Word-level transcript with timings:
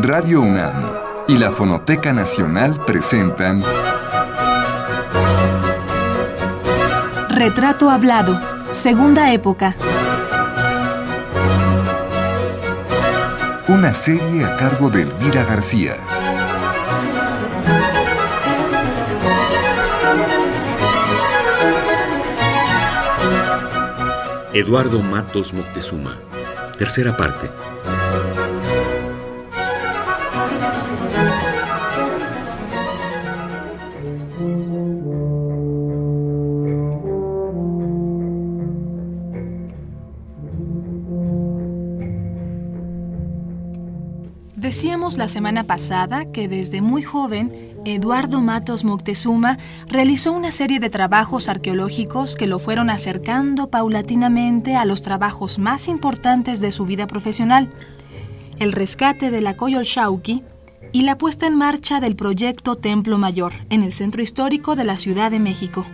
Radio 0.00 0.42
UNAM 0.42 0.92
y 1.26 1.36
la 1.36 1.50
Fonoteca 1.50 2.12
Nacional 2.12 2.84
presentan 2.84 3.64
Retrato 7.28 7.90
Hablado, 7.90 8.40
Segunda 8.70 9.32
Época. 9.32 9.74
Una 13.66 13.92
serie 13.92 14.44
a 14.44 14.56
cargo 14.56 14.88
de 14.88 15.02
Elvira 15.02 15.42
García. 15.42 15.96
Eduardo 24.52 25.00
Matos 25.00 25.52
Moctezuma. 25.52 26.18
Tercera 26.76 27.16
parte. 27.16 27.50
La 45.18 45.28
semana 45.28 45.64
pasada 45.64 46.30
que 46.30 46.46
desde 46.46 46.80
muy 46.80 47.02
joven, 47.02 47.74
Eduardo 47.84 48.40
Matos 48.40 48.84
Moctezuma 48.84 49.58
realizó 49.88 50.32
una 50.32 50.52
serie 50.52 50.78
de 50.78 50.90
trabajos 50.90 51.48
arqueológicos 51.48 52.36
que 52.36 52.46
lo 52.46 52.60
fueron 52.60 52.88
acercando 52.88 53.68
paulatinamente 53.68 54.76
a 54.76 54.84
los 54.84 55.02
trabajos 55.02 55.58
más 55.58 55.88
importantes 55.88 56.60
de 56.60 56.70
su 56.70 56.86
vida 56.86 57.08
profesional, 57.08 57.68
el 58.60 58.70
rescate 58.70 59.32
de 59.32 59.40
la 59.40 59.56
Coyolxauhqui 59.56 60.44
y 60.92 61.02
la 61.02 61.18
puesta 61.18 61.48
en 61.48 61.56
marcha 61.56 62.00
del 62.00 62.14
proyecto 62.14 62.76
Templo 62.76 63.18
Mayor 63.18 63.52
en 63.70 63.82
el 63.82 63.92
centro 63.92 64.22
histórico 64.22 64.76
de 64.76 64.84
la 64.84 64.96
Ciudad 64.96 65.32
de 65.32 65.40
México. 65.40 65.84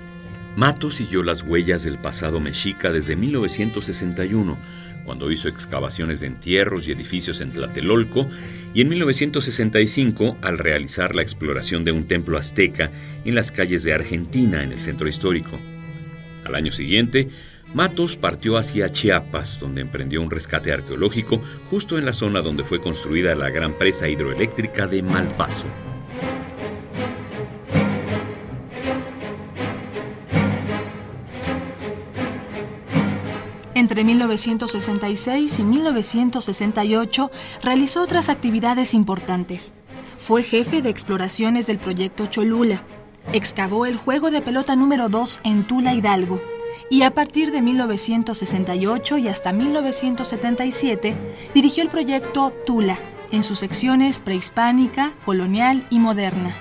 Matos 0.55 0.97
siguió 0.97 1.23
las 1.23 1.43
huellas 1.43 1.83
del 1.83 1.99
pasado 1.99 2.41
mexica 2.41 2.93
desde 2.93 3.17
1961 3.17 4.57
cuando 5.05 5.31
hizo 5.31 5.49
excavaciones 5.49 6.21
de 6.21 6.29
entierros 6.29 6.89
y 6.89 6.93
edificios 6.93 7.41
en 7.41 7.53
Tlatelolco, 7.53 8.29
y 8.73 8.81
en 8.81 8.89
1965 8.89 10.39
al 10.43 10.59
realizar 10.59 11.15
la 11.15 11.23
exploración 11.23 11.85
de 11.85 11.93
un 11.93 12.05
templo 12.05 12.39
azteca 12.39 12.91
en 13.25 13.35
las 13.35 13.53
calles 13.53 13.85
de 13.85 13.95
Argentina, 13.95 14.63
en 14.63 14.73
el 14.73 14.83
centro 14.83 15.07
histórico. 15.09 15.59
Al 16.45 16.55
año 16.55 16.73
siguiente, 16.73 17.29
Matos 17.73 18.17
partió 18.17 18.57
hacia 18.57 18.93
Chiapas, 18.93 19.59
donde 19.59 19.81
emprendió 19.81 20.23
un 20.23 20.31
rescate 20.31 20.73
arqueológico 20.73 21.41
justo 21.71 21.99
en 21.99 22.05
la 22.05 22.13
zona 22.13 22.41
donde 22.41 22.65
fue 22.65 22.81
construida 22.81 23.35
la 23.35 23.51
gran 23.51 23.77
presa 23.77 24.09
hidroeléctrica 24.09 24.87
de 24.87 25.03
Malpaso. 25.03 25.94
Entre 33.95 34.07
1966 34.07 35.61
y 35.61 35.63
1968 35.63 37.31
realizó 37.63 38.03
otras 38.03 38.29
actividades 38.29 38.93
importantes. 38.93 39.73
Fue 40.19 40.43
jefe 40.43 40.83
de 40.83 40.91
exploraciones 40.91 41.69
del 41.69 41.79
proyecto 41.79 42.27
Cholula. 42.27 42.83
Excavó 43.33 43.87
el 43.87 43.97
juego 43.97 44.33
de 44.33 44.43
pelota 44.43 44.75
número 44.75 45.09
2 45.09 45.43
en 45.45 45.63
Tula 45.63 45.95
Hidalgo. 45.95 46.41
Y 46.91 47.03
a 47.03 47.13
partir 47.13 47.53
de 47.53 47.63
1968 47.63 49.19
y 49.19 49.29
hasta 49.29 49.53
1977 49.53 51.15
dirigió 51.55 51.85
el 51.85 51.89
proyecto 51.89 52.53
Tula 52.67 52.99
en 53.31 53.45
sus 53.45 53.61
secciones 53.61 54.19
prehispánica, 54.19 55.13
colonial 55.25 55.87
y 55.89 56.01
moderna. 56.01 56.53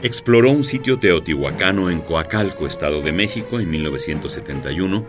Exploró 0.00 0.52
un 0.52 0.62
sitio 0.62 1.00
teotihuacano 1.00 1.90
en 1.90 2.02
Coacalco, 2.02 2.68
Estado 2.68 3.00
de 3.00 3.10
México, 3.10 3.58
en 3.58 3.68
1971 3.68 5.04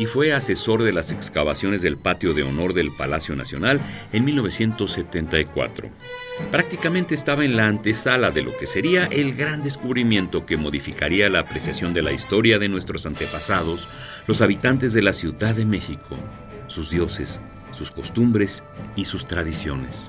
y 0.00 0.06
fue 0.06 0.32
asesor 0.32 0.82
de 0.82 0.94
las 0.94 1.12
excavaciones 1.12 1.82
del 1.82 1.98
patio 1.98 2.32
de 2.32 2.42
honor 2.42 2.72
del 2.72 2.90
Palacio 2.90 3.36
Nacional 3.36 3.82
en 4.14 4.24
1974. 4.24 5.90
Prácticamente 6.50 7.14
estaba 7.14 7.44
en 7.44 7.54
la 7.54 7.66
antesala 7.66 8.30
de 8.30 8.40
lo 8.40 8.56
que 8.56 8.66
sería 8.66 9.04
el 9.04 9.34
gran 9.34 9.62
descubrimiento 9.62 10.46
que 10.46 10.56
modificaría 10.56 11.28
la 11.28 11.40
apreciación 11.40 11.92
de 11.92 12.00
la 12.00 12.12
historia 12.12 12.58
de 12.58 12.70
nuestros 12.70 13.04
antepasados, 13.04 13.88
los 14.26 14.40
habitantes 14.40 14.94
de 14.94 15.02
la 15.02 15.12
Ciudad 15.12 15.54
de 15.54 15.66
México, 15.66 16.16
sus 16.66 16.88
dioses, 16.88 17.42
sus 17.70 17.90
costumbres 17.90 18.62
y 18.96 19.04
sus 19.04 19.26
tradiciones. 19.26 20.08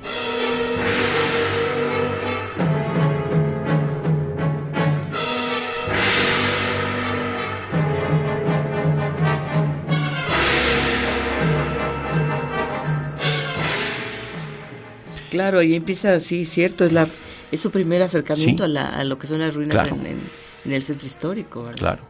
Claro, 15.31 15.59
ahí 15.59 15.73
empieza 15.73 16.13
así, 16.13 16.45
cierto, 16.45 16.85
es 16.85 16.91
la 16.91 17.07
es 17.51 17.59
su 17.59 17.71
primer 17.71 18.01
acercamiento 18.01 18.63
a, 18.63 19.03
lo 19.03 19.17
que 19.17 19.27
son 19.27 19.39
las 19.39 19.55
ruinas 19.55 19.91
en, 19.91 20.71
el 20.71 20.83
centro 20.83 21.07
histórico. 21.07 21.63
¿verdad? 21.63 21.79
Claro. 21.79 22.03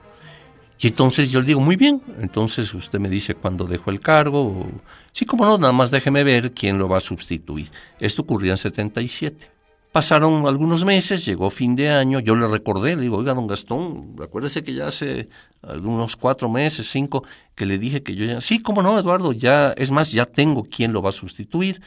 Y 0.79 0.87
entonces 0.87 1.31
yo 1.31 1.41
le 1.41 1.47
digo, 1.47 1.61
muy 1.61 1.75
bien, 1.75 2.01
entonces 2.19 2.73
usted 2.73 2.99
me 2.99 3.09
dice 3.09 3.35
cuándo 3.35 3.65
dejo 3.65 3.91
el 3.91 3.99
cargo. 3.99 4.67
Sí, 5.11 5.25
como 5.25 5.45
no, 5.45 5.57
nada 5.57 5.73
más 5.73 5.91
déjeme 5.91 6.23
ver 6.23 6.53
quién 6.53 6.77
lo 6.77 6.89
va 6.89 6.97
a 6.97 6.99
sustituir. 7.01 7.71
Esto 7.99 8.23
ocurría 8.23 8.51
en 8.51 8.57
77. 8.57 9.51
Pasaron 9.91 10.47
algunos 10.47 10.85
meses, 10.85 11.25
llegó 11.25 11.49
fin 11.49 11.75
de 11.75 11.89
año, 11.89 12.19
yo 12.19 12.35
le 12.35 12.47
recordé, 12.47 12.95
le 12.95 13.01
digo, 13.01 13.17
oiga, 13.17 13.33
don 13.33 13.45
Gastón, 13.45 14.15
acuérdese 14.23 14.63
que 14.63 14.73
ya 14.73 14.88
hace 14.88 15.27
algunos 15.61 16.15
cuatro 16.15 16.49
meses, 16.49 16.89
cinco, 16.89 17.25
que 17.55 17.65
le 17.65 17.77
dije 17.77 18.01
que 18.01 18.15
yo 18.15 18.25
ya, 18.25 18.39
sí, 18.39 18.61
cómo 18.61 18.81
no, 18.81 18.97
Eduardo, 18.97 19.33
ya, 19.33 19.71
es 19.71 19.91
más, 19.91 20.13
ya 20.13 20.25
tengo 20.25 20.63
quién 20.63 20.93
lo 20.93 21.01
va 21.01 21.09
a 21.09 21.11
sustituir. 21.11 21.81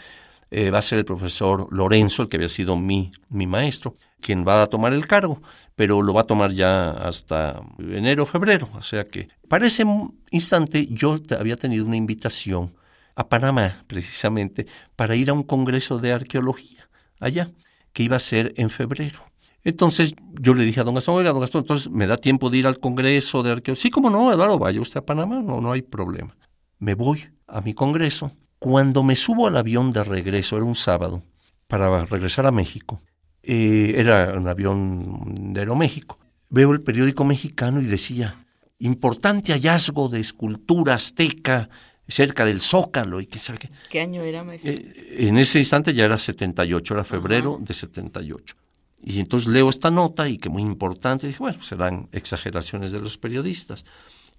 Eh, 0.56 0.70
va 0.70 0.78
a 0.78 0.82
ser 0.82 1.00
el 1.00 1.04
profesor 1.04 1.66
Lorenzo, 1.72 2.22
el 2.22 2.28
que 2.28 2.36
había 2.36 2.48
sido 2.48 2.76
mi, 2.76 3.10
mi 3.28 3.44
maestro, 3.44 3.96
quien 4.20 4.46
va 4.46 4.62
a 4.62 4.68
tomar 4.68 4.92
el 4.92 5.08
cargo, 5.08 5.42
pero 5.74 6.00
lo 6.00 6.14
va 6.14 6.20
a 6.20 6.30
tomar 6.32 6.52
ya 6.52 6.90
hasta 6.90 7.60
enero 7.80 8.24
febrero. 8.24 8.68
O 8.74 8.80
sea 8.80 9.02
que 9.02 9.26
para 9.48 9.66
ese 9.66 9.84
instante 10.30 10.86
yo 10.92 11.16
había 11.36 11.56
tenido 11.56 11.84
una 11.84 11.96
invitación 11.96 12.72
a 13.16 13.28
Panamá, 13.28 13.82
precisamente, 13.88 14.68
para 14.94 15.16
ir 15.16 15.28
a 15.28 15.32
un 15.32 15.42
congreso 15.42 15.98
de 15.98 16.12
arqueología 16.12 16.88
allá, 17.18 17.50
que 17.92 18.04
iba 18.04 18.14
a 18.14 18.20
ser 18.20 18.52
en 18.56 18.70
febrero. 18.70 19.24
Entonces 19.64 20.14
yo 20.40 20.54
le 20.54 20.64
dije 20.64 20.78
a 20.78 20.84
don 20.84 20.94
Gastón, 20.94 21.16
oiga, 21.16 21.32
don 21.32 21.40
Gastón, 21.40 21.62
entonces 21.62 21.90
me 21.90 22.06
da 22.06 22.16
tiempo 22.16 22.48
de 22.48 22.58
ir 22.58 22.68
al 22.68 22.78
congreso 22.78 23.42
de 23.42 23.50
arqueología. 23.50 23.82
Sí, 23.82 23.90
como 23.90 24.08
no, 24.08 24.32
Eduardo, 24.32 24.60
vaya 24.60 24.80
usted 24.80 25.00
a 25.00 25.04
Panamá, 25.04 25.42
no, 25.42 25.60
no 25.60 25.72
hay 25.72 25.82
problema. 25.82 26.36
Me 26.78 26.94
voy 26.94 27.24
a 27.48 27.60
mi 27.60 27.74
congreso 27.74 28.30
cuando 28.64 29.02
me 29.02 29.14
subo 29.14 29.46
al 29.46 29.58
avión 29.58 29.92
de 29.92 30.02
regreso, 30.02 30.56
era 30.56 30.64
un 30.64 30.74
sábado, 30.74 31.22
para 31.66 32.02
regresar 32.06 32.46
a 32.46 32.50
México, 32.50 33.02
eh, 33.42 33.92
era 33.94 34.32
un 34.38 34.48
avión 34.48 35.34
de 35.52 35.60
Aeroméxico, 35.60 36.18
veo 36.48 36.72
el 36.72 36.80
periódico 36.80 37.26
mexicano 37.26 37.82
y 37.82 37.84
decía, 37.84 38.34
importante 38.78 39.52
hallazgo 39.52 40.08
de 40.08 40.20
escultura 40.20 40.94
azteca 40.94 41.68
cerca 42.08 42.46
del 42.46 42.62
Zócalo 42.62 43.20
y 43.20 43.26
qué 43.26 43.38
sabe 43.38 43.58
qué. 43.58 43.70
¿Qué 43.90 44.00
año 44.00 44.22
era, 44.22 44.42
maestro? 44.44 44.72
Eh, 44.72 45.28
en 45.28 45.36
ese 45.36 45.58
instante 45.58 45.92
ya 45.92 46.06
era 46.06 46.16
78, 46.16 46.94
era 46.94 47.04
febrero 47.04 47.58
de 47.60 47.74
78. 47.74 48.54
Y 49.02 49.20
entonces 49.20 49.46
leo 49.46 49.68
esta 49.68 49.90
nota 49.90 50.26
y 50.26 50.38
que 50.38 50.48
muy 50.48 50.62
importante, 50.62 51.26
dije, 51.26 51.38
bueno, 51.38 51.60
serán 51.60 52.08
exageraciones 52.12 52.92
de 52.92 53.00
los 53.00 53.18
periodistas. 53.18 53.84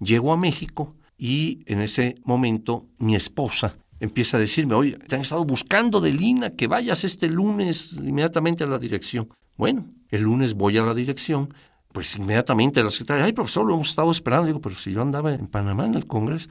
Llego 0.00 0.32
a 0.32 0.36
México 0.36 0.96
y 1.16 1.62
en 1.66 1.80
ese 1.80 2.16
momento 2.24 2.88
mi 2.98 3.14
esposa 3.14 3.76
empieza 4.00 4.36
a 4.36 4.40
decirme, 4.40 4.74
oye, 4.74 4.98
te 5.06 5.14
han 5.14 5.22
estado 5.22 5.44
buscando 5.44 6.00
de 6.00 6.12
Lina, 6.12 6.50
que 6.50 6.66
vayas 6.66 7.04
este 7.04 7.28
lunes 7.28 7.92
inmediatamente 7.92 8.64
a 8.64 8.66
la 8.66 8.78
dirección. 8.78 9.28
Bueno, 9.56 9.86
el 10.10 10.22
lunes 10.22 10.54
voy 10.54 10.78
a 10.78 10.82
la 10.82 10.94
dirección, 10.94 11.52
pues 11.92 12.16
inmediatamente 12.16 12.82
la 12.82 12.90
secretaria, 12.90 13.24
ay, 13.24 13.32
profesor, 13.32 13.66
lo 13.66 13.74
hemos 13.74 13.88
estado 13.88 14.10
esperando. 14.10 14.46
Digo, 14.46 14.60
pero 14.60 14.74
si 14.74 14.92
yo 14.92 15.02
andaba 15.02 15.32
en 15.32 15.46
Panamá 15.46 15.86
en 15.86 15.94
el 15.94 16.06
Congreso. 16.06 16.50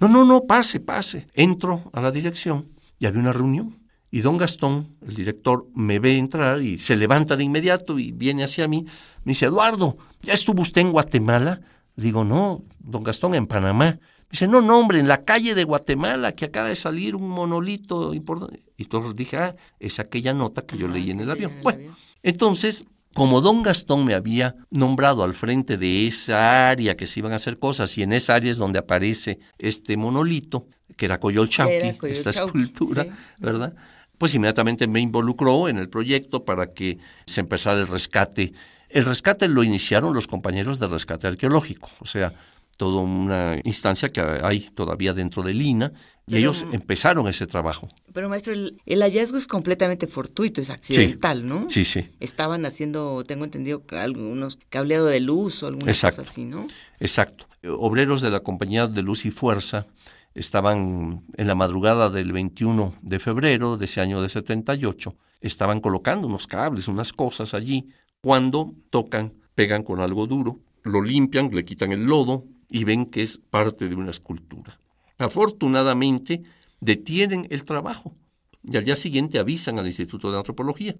No, 0.00 0.08
no, 0.08 0.24
no, 0.24 0.42
pase, 0.42 0.80
pase. 0.80 1.26
Entro 1.34 1.90
a 1.92 2.00
la 2.00 2.10
dirección 2.10 2.68
y 2.98 3.06
había 3.06 3.20
una 3.20 3.32
reunión. 3.32 3.78
Y 4.10 4.20
don 4.20 4.36
Gastón, 4.36 4.96
el 5.04 5.16
director, 5.16 5.66
me 5.74 5.98
ve 5.98 6.16
entrar 6.16 6.62
y 6.62 6.78
se 6.78 6.94
levanta 6.94 7.36
de 7.36 7.42
inmediato 7.42 7.98
y 7.98 8.12
viene 8.12 8.44
hacia 8.44 8.68
mí. 8.68 8.84
Me 9.24 9.30
dice, 9.30 9.46
Eduardo, 9.46 9.96
¿ya 10.22 10.32
estuvo 10.32 10.62
usted 10.62 10.82
en 10.82 10.92
Guatemala? 10.92 11.60
Digo, 11.96 12.22
no, 12.22 12.62
don 12.78 13.02
Gastón, 13.02 13.34
en 13.34 13.48
Panamá. 13.48 13.98
Dice, 14.30 14.48
no, 14.48 14.60
no, 14.60 14.78
hombre, 14.78 14.98
en 14.98 15.08
la 15.08 15.24
calle 15.24 15.54
de 15.54 15.64
Guatemala 15.64 16.32
que 16.32 16.46
acaba 16.46 16.68
de 16.68 16.74
salir 16.74 17.14
un 17.14 17.28
monolito 17.28 18.14
importante. 18.14 18.64
Y 18.76 18.86
todos 18.86 19.14
dije, 19.14 19.36
ah, 19.36 19.54
es 19.78 20.00
aquella 20.00 20.34
nota 20.34 20.62
que 20.62 20.76
yo 20.76 20.88
leí 20.88 21.10
en 21.10 21.20
el 21.20 21.30
avión. 21.30 21.52
Bueno, 21.62 21.96
entonces, 22.22 22.84
como 23.12 23.40
don 23.40 23.62
Gastón 23.62 24.04
me 24.04 24.14
había 24.14 24.56
nombrado 24.70 25.22
al 25.22 25.34
frente 25.34 25.76
de 25.76 26.06
esa 26.06 26.68
área 26.68 26.96
que 26.96 27.06
se 27.06 27.20
iban 27.20 27.32
a 27.32 27.36
hacer 27.36 27.58
cosas, 27.58 27.96
y 27.96 28.02
en 28.02 28.12
esa 28.12 28.34
área 28.34 28.50
es 28.50 28.58
donde 28.58 28.80
aparece 28.80 29.38
este 29.58 29.96
monolito, 29.96 30.66
que 30.96 31.06
era 31.06 31.20
Coyolchauqui, 31.20 31.96
esta 32.08 32.30
escultura, 32.30 33.06
¿verdad? 33.40 33.74
pues 34.18 34.34
inmediatamente 34.34 34.86
me 34.86 35.00
involucró 35.00 35.68
en 35.68 35.78
el 35.78 35.88
proyecto 35.88 36.44
para 36.44 36.72
que 36.72 36.98
se 37.26 37.40
empezara 37.40 37.78
el 37.78 37.86
rescate. 37.86 38.52
El 38.88 39.04
rescate 39.04 39.48
lo 39.48 39.62
iniciaron 39.62 40.14
los 40.14 40.26
compañeros 40.26 40.78
de 40.78 40.86
rescate 40.86 41.26
arqueológico, 41.26 41.90
o 41.98 42.06
sea, 42.06 42.32
toda 42.76 43.00
una 43.00 43.60
instancia 43.64 44.10
que 44.10 44.20
hay 44.20 44.60
todavía 44.60 45.14
dentro 45.14 45.42
del 45.42 45.60
INA, 45.62 45.92
y 46.26 46.38
ellos 46.38 46.64
empezaron 46.72 47.28
ese 47.28 47.46
trabajo. 47.46 47.88
Pero 48.12 48.28
maestro, 48.28 48.54
el, 48.54 49.02
hallazgo 49.02 49.36
es 49.36 49.46
completamente 49.46 50.06
fortuito, 50.06 50.60
es 50.60 50.70
accidental, 50.70 51.46
¿no? 51.46 51.66
Sí, 51.68 51.84
sí. 51.84 52.08
Estaban 52.18 52.64
haciendo, 52.64 53.24
tengo 53.24 53.44
entendido, 53.44 53.82
algunos 53.90 54.58
cableado 54.70 55.06
de 55.06 55.20
luz 55.20 55.62
o 55.62 55.66
alguna 55.66 55.86
cosa 55.86 56.08
así, 56.08 56.44
¿no? 56.44 56.66
Exacto. 56.98 57.46
Obreros 57.78 58.22
de 58.22 58.30
la 58.30 58.40
Compañía 58.40 58.86
de 58.86 59.02
Luz 59.02 59.26
y 59.26 59.30
Fuerza 59.30 59.86
estaban 60.34 61.24
en 61.36 61.46
la 61.46 61.54
madrugada 61.54 62.10
del 62.10 62.32
21 62.32 62.94
de 63.02 63.18
febrero 63.18 63.76
de 63.76 63.84
ese 63.84 64.00
año 64.00 64.20
de 64.20 64.28
78, 64.28 65.14
estaban 65.40 65.80
colocando 65.80 66.26
unos 66.26 66.46
cables, 66.46 66.88
unas 66.88 67.12
cosas 67.12 67.54
allí, 67.54 67.88
cuando 68.20 68.74
tocan, 68.90 69.34
pegan 69.54 69.82
con 69.82 70.00
algo 70.00 70.26
duro, 70.26 70.60
lo 70.82 71.02
limpian, 71.02 71.50
le 71.52 71.64
quitan 71.64 71.92
el 71.92 72.04
lodo 72.04 72.44
y 72.68 72.84
ven 72.84 73.06
que 73.06 73.22
es 73.22 73.38
parte 73.38 73.88
de 73.88 73.94
una 73.94 74.10
escultura. 74.10 74.78
Afortunadamente, 75.18 76.42
detienen 76.80 77.46
el 77.50 77.64
trabajo 77.64 78.14
y 78.62 78.76
al 78.76 78.84
día 78.84 78.96
siguiente 78.96 79.38
avisan 79.38 79.78
al 79.78 79.86
Instituto 79.86 80.30
de 80.30 80.38
Antropología. 80.38 80.96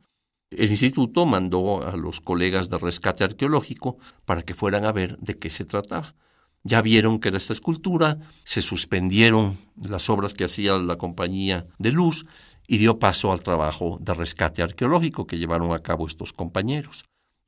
El 0.50 0.70
instituto 0.70 1.26
mandó 1.26 1.82
a 1.84 1.96
los 1.96 2.20
colegas 2.20 2.70
de 2.70 2.78
rescate 2.78 3.24
arqueológico 3.24 3.96
para 4.24 4.42
que 4.42 4.54
fueran 4.54 4.84
a 4.84 4.92
ver 4.92 5.16
de 5.18 5.38
qué 5.38 5.50
se 5.50 5.64
trataba. 5.64 6.14
Ya 6.62 6.80
vieron 6.80 7.18
que 7.18 7.28
era 7.28 7.36
esta 7.36 7.52
escultura, 7.52 8.18
se 8.44 8.62
suspendieron 8.62 9.58
las 9.76 10.08
obras 10.08 10.32
que 10.32 10.44
hacía 10.44 10.74
la 10.74 10.96
compañía 10.96 11.66
de 11.78 11.92
luz 11.92 12.24
y 12.66 12.78
dio 12.78 12.98
paso 12.98 13.32
al 13.32 13.42
trabajo 13.42 13.98
de 14.00 14.14
rescate 14.14 14.62
arqueológico 14.62 15.26
que 15.26 15.38
llevaron 15.38 15.72
a 15.72 15.80
cabo 15.80 16.06
estos 16.06 16.32
compañeros. 16.32 17.04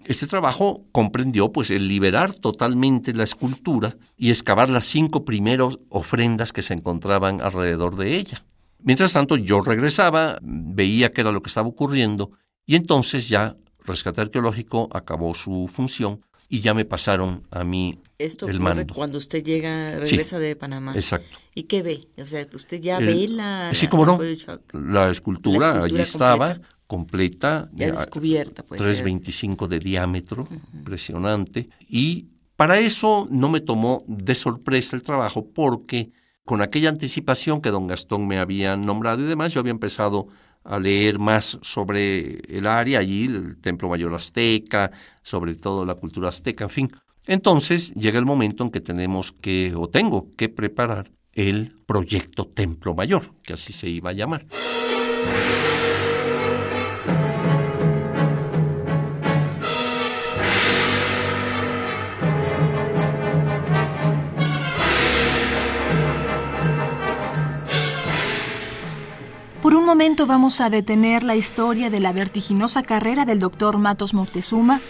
Este 0.06 0.26
trabajo 0.26 0.84
comprendió 0.92 1.50
pues 1.50 1.70
el 1.70 1.88
liberar 1.88 2.32
totalmente 2.34 3.12
la 3.12 3.24
escultura 3.24 3.96
y 4.16 4.30
excavar 4.30 4.70
las 4.70 4.84
cinco 4.84 5.24
primeras 5.24 5.78
ofrendas 5.88 6.52
que 6.52 6.62
se 6.62 6.74
encontraban 6.74 7.40
alrededor 7.40 7.96
de 7.96 8.16
ella. 8.16 8.44
Mientras 8.78 9.12
tanto 9.12 9.36
yo 9.36 9.60
regresaba, 9.62 10.38
veía 10.42 11.12
qué 11.12 11.22
era 11.22 11.32
lo 11.32 11.42
que 11.42 11.48
estaba 11.48 11.68
ocurriendo 11.68 12.30
y 12.66 12.76
entonces 12.76 13.28
ya 13.28 13.56
Rescate 13.84 14.20
Arqueológico 14.20 14.88
acabó 14.92 15.34
su 15.34 15.68
función 15.72 16.20
y 16.48 16.60
ya 16.60 16.74
me 16.74 16.84
pasaron 16.84 17.42
a 17.50 17.64
mí 17.64 17.98
Esto 18.18 18.48
el 18.48 18.60
mando. 18.60 18.94
cuando 18.94 19.18
usted 19.18 19.42
llega, 19.42 19.98
regresa 19.98 20.38
de 20.38 20.54
Panamá. 20.54 20.92
Exacto. 20.94 21.38
¿Y 21.54 21.64
qué 21.64 21.82
ve? 21.82 22.06
O 22.18 22.26
sea, 22.26 22.46
usted 22.52 22.80
ya 22.80 22.98
ve 23.00 23.26
la... 23.28 23.70
Sí, 23.72 23.88
cómo 23.88 24.06
no. 24.06 24.20
La 24.72 25.10
escultura, 25.10 25.82
allí 25.82 26.00
estaba, 26.00 26.60
completa. 26.86 27.68
Ya 27.72 27.90
descubierta, 27.90 28.62
pues. 28.62 28.80
3.25 28.80 29.66
de 29.68 29.78
diámetro, 29.78 30.48
impresionante. 30.72 31.68
Y 31.88 32.28
para 32.56 32.78
eso 32.78 33.26
no 33.30 33.48
me 33.48 33.60
tomó 33.60 34.04
de 34.06 34.34
sorpresa 34.34 34.96
el 34.96 35.02
trabajo 35.02 35.46
porque 35.52 36.12
con 36.44 36.62
aquella 36.62 36.88
anticipación 36.88 37.60
que 37.60 37.70
don 37.70 37.86
Gastón 37.86 38.26
me 38.26 38.38
había 38.38 38.76
nombrado 38.76 39.22
y 39.22 39.26
demás, 39.26 39.52
yo 39.52 39.60
había 39.60 39.72
empezado 39.72 40.28
a 40.62 40.78
leer 40.78 41.18
más 41.18 41.58
sobre 41.62 42.40
el 42.48 42.66
área, 42.66 43.00
allí 43.00 43.26
el 43.26 43.56
Templo 43.58 43.88
Mayor 43.88 44.14
Azteca, 44.14 44.90
sobre 45.22 45.54
todo 45.54 45.84
la 45.84 45.94
cultura 45.94 46.28
azteca, 46.28 46.64
en 46.64 46.70
fin. 46.70 46.90
Entonces 47.26 47.92
llega 47.94 48.18
el 48.18 48.24
momento 48.24 48.64
en 48.64 48.70
que 48.70 48.80
tenemos 48.80 49.32
que, 49.32 49.74
o 49.76 49.88
tengo 49.88 50.34
que 50.36 50.48
preparar 50.48 51.10
el 51.34 51.74
proyecto 51.86 52.46
Templo 52.46 52.94
Mayor, 52.94 53.22
que 53.44 53.52
así 53.52 53.72
se 53.72 53.88
iba 53.88 54.10
a 54.10 54.12
llamar. 54.12 54.46
Momento 69.84 70.26
vamos 70.26 70.60
a 70.60 70.70
detener 70.70 71.24
la 71.24 71.36
historia 71.36 71.90
de 71.90 72.00
la 72.00 72.12
vertiginosa 72.12 72.82
carrera 72.82 73.24
del 73.24 73.40
doctor 73.40 73.78
Matos 73.78 74.14
Moctezuma 74.14 74.80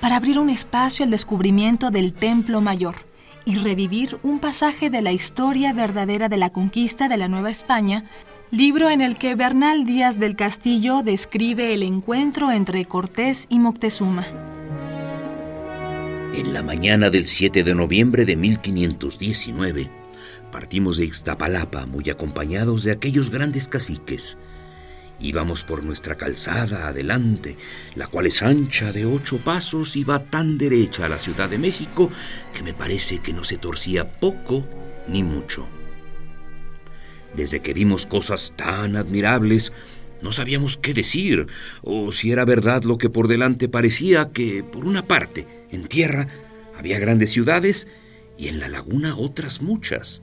para 0.00 0.16
abrir 0.16 0.38
un 0.38 0.50
espacio 0.50 1.04
al 1.04 1.10
descubrimiento 1.10 1.90
del 1.90 2.12
Templo 2.12 2.60
Mayor 2.60 2.96
y 3.44 3.56
revivir 3.56 4.18
un 4.22 4.40
pasaje 4.40 4.90
de 4.90 5.02
la 5.02 5.12
historia 5.12 5.72
verdadera 5.72 6.28
de 6.28 6.36
la 6.36 6.50
conquista 6.50 7.08
de 7.08 7.16
la 7.16 7.28
Nueva 7.28 7.50
España, 7.50 8.04
libro 8.50 8.90
en 8.90 9.00
el 9.00 9.16
que 9.16 9.34
Bernal 9.34 9.86
Díaz 9.86 10.18
del 10.18 10.36
Castillo 10.36 11.02
describe 11.02 11.72
el 11.72 11.82
encuentro 11.82 12.50
entre 12.50 12.84
Cortés 12.86 13.46
y 13.48 13.58
Moctezuma. 13.58 14.26
En 16.34 16.52
la 16.52 16.62
mañana 16.62 17.10
del 17.10 17.26
7 17.26 17.62
de 17.62 17.74
noviembre 17.74 18.24
de 18.24 18.36
1519, 18.36 20.03
Partimos 20.54 20.98
de 20.98 21.06
Ixtapalapa 21.06 21.84
muy 21.84 22.08
acompañados 22.10 22.84
de 22.84 22.92
aquellos 22.92 23.28
grandes 23.28 23.66
caciques. 23.66 24.38
Íbamos 25.18 25.64
por 25.64 25.82
nuestra 25.82 26.14
calzada 26.14 26.86
adelante, 26.86 27.56
la 27.96 28.06
cual 28.06 28.28
es 28.28 28.40
ancha 28.40 28.92
de 28.92 29.04
ocho 29.04 29.38
pasos 29.38 29.96
y 29.96 30.04
va 30.04 30.20
tan 30.20 30.56
derecha 30.56 31.06
a 31.06 31.08
la 31.08 31.18
Ciudad 31.18 31.48
de 31.48 31.58
México 31.58 32.08
que 32.52 32.62
me 32.62 32.72
parece 32.72 33.18
que 33.18 33.32
no 33.32 33.42
se 33.42 33.58
torcía 33.58 34.12
poco 34.12 34.64
ni 35.08 35.24
mucho. 35.24 35.66
Desde 37.34 37.60
que 37.60 37.74
vimos 37.74 38.06
cosas 38.06 38.54
tan 38.56 38.94
admirables, 38.94 39.72
no 40.22 40.30
sabíamos 40.30 40.76
qué 40.76 40.94
decir, 40.94 41.48
o 41.82 42.12
si 42.12 42.30
era 42.30 42.44
verdad 42.44 42.84
lo 42.84 42.96
que 42.96 43.10
por 43.10 43.26
delante 43.26 43.68
parecía 43.68 44.30
que, 44.30 44.62
por 44.62 44.84
una 44.84 45.04
parte, 45.04 45.48
en 45.72 45.88
tierra 45.88 46.28
había 46.78 47.00
grandes 47.00 47.32
ciudades 47.32 47.88
y 48.38 48.46
en 48.46 48.60
la 48.60 48.68
laguna 48.68 49.16
otras 49.16 49.60
muchas 49.60 50.22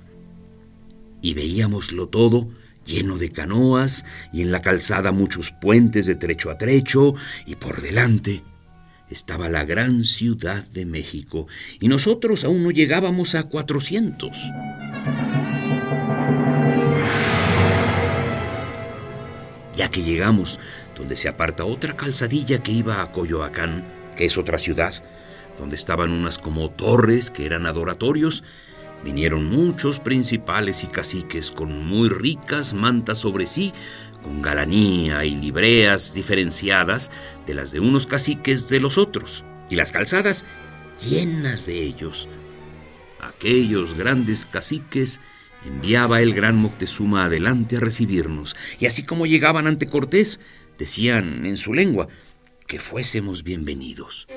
y 1.22 1.34
veíamoslo 1.34 2.10
todo 2.10 2.50
lleno 2.86 3.18
de 3.18 3.30
canoas 3.30 4.06
y 4.34 4.42
en 4.42 4.52
la 4.52 4.62
calzada 4.62 5.12
muchos 5.12 5.52
puentes 5.52 6.06
de 6.06 6.16
trecho 6.16 6.50
a 6.50 6.58
trecho 6.58 7.14
y 7.46 7.56
por 7.56 7.82
delante 7.82 8.44
estaba 9.10 9.50
la 9.50 9.66
gran 9.66 10.04
ciudad 10.04 10.66
de 10.68 10.86
México 10.86 11.48
y 11.80 11.88
nosotros 11.88 12.44
aún 12.44 12.64
no 12.64 12.72
llegábamos 12.72 13.36
a 13.36 13.44
400. 13.44 14.38
Ya 19.76 19.90
que 19.90 20.04
llegamos 20.04 20.60
donde 20.96 21.16
se 21.16 21.28
aparta 21.28 21.66
otra 21.66 21.96
calzadilla 21.96 22.62
que 22.62 22.72
iba 22.72 23.02
a 23.02 23.12
Coyoacán, 23.12 23.84
que 24.16 24.26
es 24.26 24.38
otra 24.38 24.58
ciudad, 24.58 24.94
donde 25.58 25.76
estaban 25.76 26.12
unas 26.12 26.38
como 26.38 26.70
torres 26.70 27.32
que 27.32 27.46
eran 27.46 27.66
adoratorios, 27.66 28.44
Vinieron 29.04 29.46
muchos 29.46 30.00
principales 30.00 30.84
y 30.84 30.88
caciques 30.88 31.52
con 31.52 31.86
muy 31.88 32.10
ricas 32.10 32.74
mantas 32.74 33.18
sobre 33.18 33.48
sí, 33.48 33.74
con 34.22 34.42
galanía 34.42 35.26
y 35.26 35.36
libreas 35.36 36.14
diferenciadas 36.14 37.12
de 37.48 37.56
las 37.56 37.72
de 37.72 37.80
unos 37.80 38.06
caciques 38.06 38.70
de 38.70 38.80
los 38.80 38.98
otros, 39.00 39.44
y 39.70 39.76
las 39.76 39.92
calzadas 39.92 40.46
llenas 41.04 41.66
de 41.66 41.82
ellos. 41.82 42.28
Aquellos 43.20 43.96
grandes 43.96 44.46
caciques 44.46 45.20
enviaba 45.66 46.22
el 46.22 46.34
gran 46.34 46.56
Moctezuma 46.56 47.26
adelante 47.26 47.78
a 47.78 47.80
recibirnos, 47.80 48.56
y 48.80 48.86
así 48.86 49.04
como 49.04 49.26
llegaban 49.26 49.66
ante 49.66 49.88
Cortés, 49.88 50.40
decían 50.78 51.46
en 51.46 51.58
su 51.58 51.74
lengua 51.74 52.08
que 52.68 52.80
fuésemos 52.80 53.44
bienvenidos. 53.44 54.28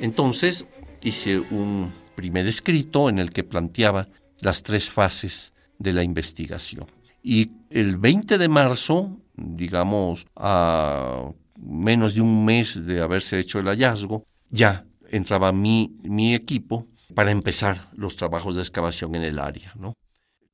Entonces 0.00 0.66
hice 1.02 1.38
un 1.38 1.92
primer 2.14 2.46
escrito 2.46 3.08
en 3.08 3.18
el 3.18 3.30
que 3.32 3.44
planteaba 3.44 4.08
las 4.40 4.62
tres 4.62 4.90
fases 4.90 5.52
de 5.78 5.92
la 5.92 6.02
investigación. 6.02 6.86
Y 7.22 7.50
el 7.68 7.98
20 7.98 8.38
de 8.38 8.48
marzo, 8.48 9.18
digamos, 9.34 10.26
a 10.36 11.30
menos 11.58 12.14
de 12.14 12.22
un 12.22 12.44
mes 12.44 12.86
de 12.86 13.02
haberse 13.02 13.38
hecho 13.38 13.58
el 13.58 13.66
hallazgo, 13.66 14.24
ya 14.48 14.86
entraba 15.10 15.52
mi, 15.52 15.98
mi 16.02 16.34
equipo 16.34 16.86
para 17.14 17.30
empezar 17.30 17.90
los 17.94 18.16
trabajos 18.16 18.56
de 18.56 18.62
excavación 18.62 19.14
en 19.14 19.22
el 19.22 19.38
área. 19.38 19.72
¿no? 19.76 19.94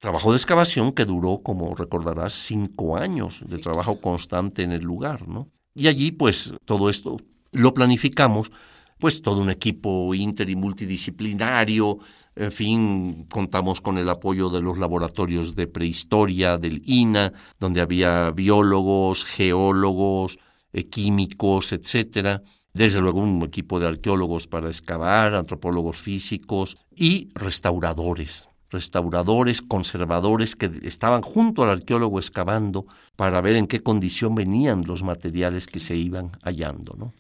Trabajo 0.01 0.33
de 0.33 0.37
excavación 0.37 0.93
que 0.93 1.05
duró, 1.05 1.39
como 1.39 1.75
recordarás, 1.75 2.33
cinco 2.33 2.97
años 2.97 3.45
de 3.47 3.59
trabajo 3.59 4.01
constante 4.01 4.63
en 4.63 4.73
el 4.73 4.83
lugar. 4.83 5.29
¿no? 5.29 5.49
Y 5.75 5.87
allí, 5.87 6.11
pues, 6.11 6.55
todo 6.65 6.89
esto 6.89 7.19
lo 7.53 7.75
planificamos 7.75 8.51
pues 8.99 9.23
todo 9.23 9.41
un 9.41 9.51
equipo 9.51 10.15
inter 10.15 10.49
y 10.51 10.57
multidisciplinario 10.57 11.99
En 12.39 12.53
fin, 12.53 13.25
contamos 13.31 13.81
con 13.81 13.97
el 13.97 14.09
apoyo 14.11 14.51
de 14.51 14.61
los 14.61 14.77
laboratorios 14.77 15.57
de 15.57 15.67
prehistoria 15.69 16.59
del 16.59 16.83
INA, 16.85 17.33
donde 17.59 17.81
había 17.81 18.31
biólogos, 18.31 19.25
geólogos, 19.25 20.39
eh, 20.75 20.85
químicos, 20.85 21.73
etcétera. 21.73 22.39
Desde 22.75 23.01
luego 23.01 23.21
un 23.21 23.43
equipo 23.43 23.81
de 23.81 23.87
arqueólogos 23.87 24.49
para 24.49 24.69
excavar, 24.69 25.35
antropólogos 25.35 25.97
físicos 25.97 26.77
y 26.95 27.31
restauradores 27.35 28.51
restauradores, 28.71 29.63
conservadores 29.63 30.57
que 30.57 30.71
estaban 30.83 31.23
junto 31.23 31.63
al 31.63 31.71
arqueólogo 31.71 32.19
excavando 32.19 32.85
para 33.15 33.41
ver 33.41 33.57
en 33.57 33.67
qué 33.67 33.81
condición 33.81 34.35
venían 34.35 34.83
los 34.87 35.03
materiales 35.03 35.67
que 35.67 35.79
se 35.79 35.97
iban 35.97 36.33
hallando, 36.43 36.95
¿no? 36.99 37.13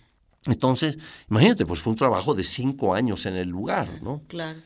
Entonces, 0.46 0.98
imagínate, 1.30 1.66
pues 1.66 1.80
fue 1.80 1.92
un 1.92 1.98
trabajo 1.98 2.34
de 2.34 2.42
cinco 2.42 2.94
años 2.94 3.26
en 3.26 3.36
el 3.36 3.48
lugar, 3.48 3.88
¿no? 4.02 4.22
Claro. 4.28 4.60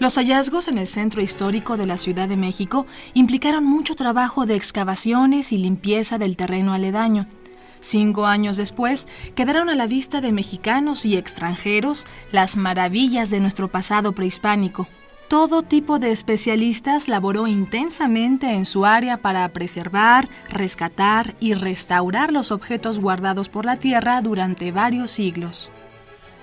Los 0.00 0.16
hallazgos 0.16 0.68
en 0.68 0.76
el 0.76 0.86
centro 0.86 1.22
histórico 1.22 1.78
de 1.78 1.86
la 1.86 1.96
Ciudad 1.96 2.28
de 2.28 2.36
México 2.36 2.86
implicaron 3.14 3.64
mucho 3.64 3.94
trabajo 3.94 4.44
de 4.44 4.54
excavaciones 4.54 5.50
y 5.50 5.56
limpieza 5.56 6.18
del 6.18 6.36
terreno 6.36 6.74
aledaño. 6.74 7.26
Cinco 7.84 8.24
años 8.24 8.56
después, 8.56 9.08
quedaron 9.34 9.68
a 9.68 9.74
la 9.74 9.86
vista 9.86 10.22
de 10.22 10.32
mexicanos 10.32 11.04
y 11.04 11.18
extranjeros 11.18 12.06
las 12.32 12.56
maravillas 12.56 13.28
de 13.28 13.40
nuestro 13.40 13.68
pasado 13.68 14.12
prehispánico. 14.12 14.88
Todo 15.28 15.60
tipo 15.60 15.98
de 15.98 16.10
especialistas 16.10 17.10
laboró 17.10 17.46
intensamente 17.46 18.54
en 18.54 18.64
su 18.64 18.86
área 18.86 19.18
para 19.18 19.46
preservar, 19.50 20.30
rescatar 20.48 21.34
y 21.40 21.52
restaurar 21.52 22.32
los 22.32 22.52
objetos 22.52 23.00
guardados 23.00 23.50
por 23.50 23.66
la 23.66 23.76
tierra 23.76 24.22
durante 24.22 24.72
varios 24.72 25.10
siglos. 25.10 25.70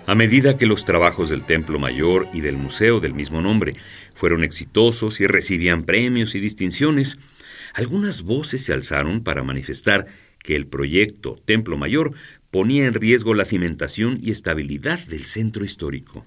A 0.05 0.13
medida 0.13 0.57
que 0.57 0.67
los 0.67 0.85
trabajos 0.85 1.31
del 1.31 1.41
Templo 1.41 1.79
Mayor 1.79 2.27
y 2.33 2.41
del 2.41 2.57
Museo 2.57 2.99
del 2.99 3.15
mismo 3.15 3.41
nombre 3.41 3.73
fueron 4.13 4.43
exitosos 4.43 5.19
y 5.19 5.25
recibían 5.25 5.85
premios 5.85 6.35
y 6.35 6.39
distinciones, 6.39 7.17
algunas 7.73 8.21
voces 8.21 8.63
se 8.63 8.73
alzaron 8.73 9.23
para 9.23 9.41
manifestar 9.41 10.05
que 10.43 10.55
el 10.55 10.67
proyecto 10.67 11.35
Templo 11.45 11.77
Mayor 11.77 12.13
ponía 12.49 12.85
en 12.85 12.93
riesgo 12.93 13.33
la 13.33 13.45
cimentación 13.45 14.17
y 14.21 14.31
estabilidad 14.31 14.99
del 15.07 15.25
centro 15.25 15.63
histórico. 15.63 16.25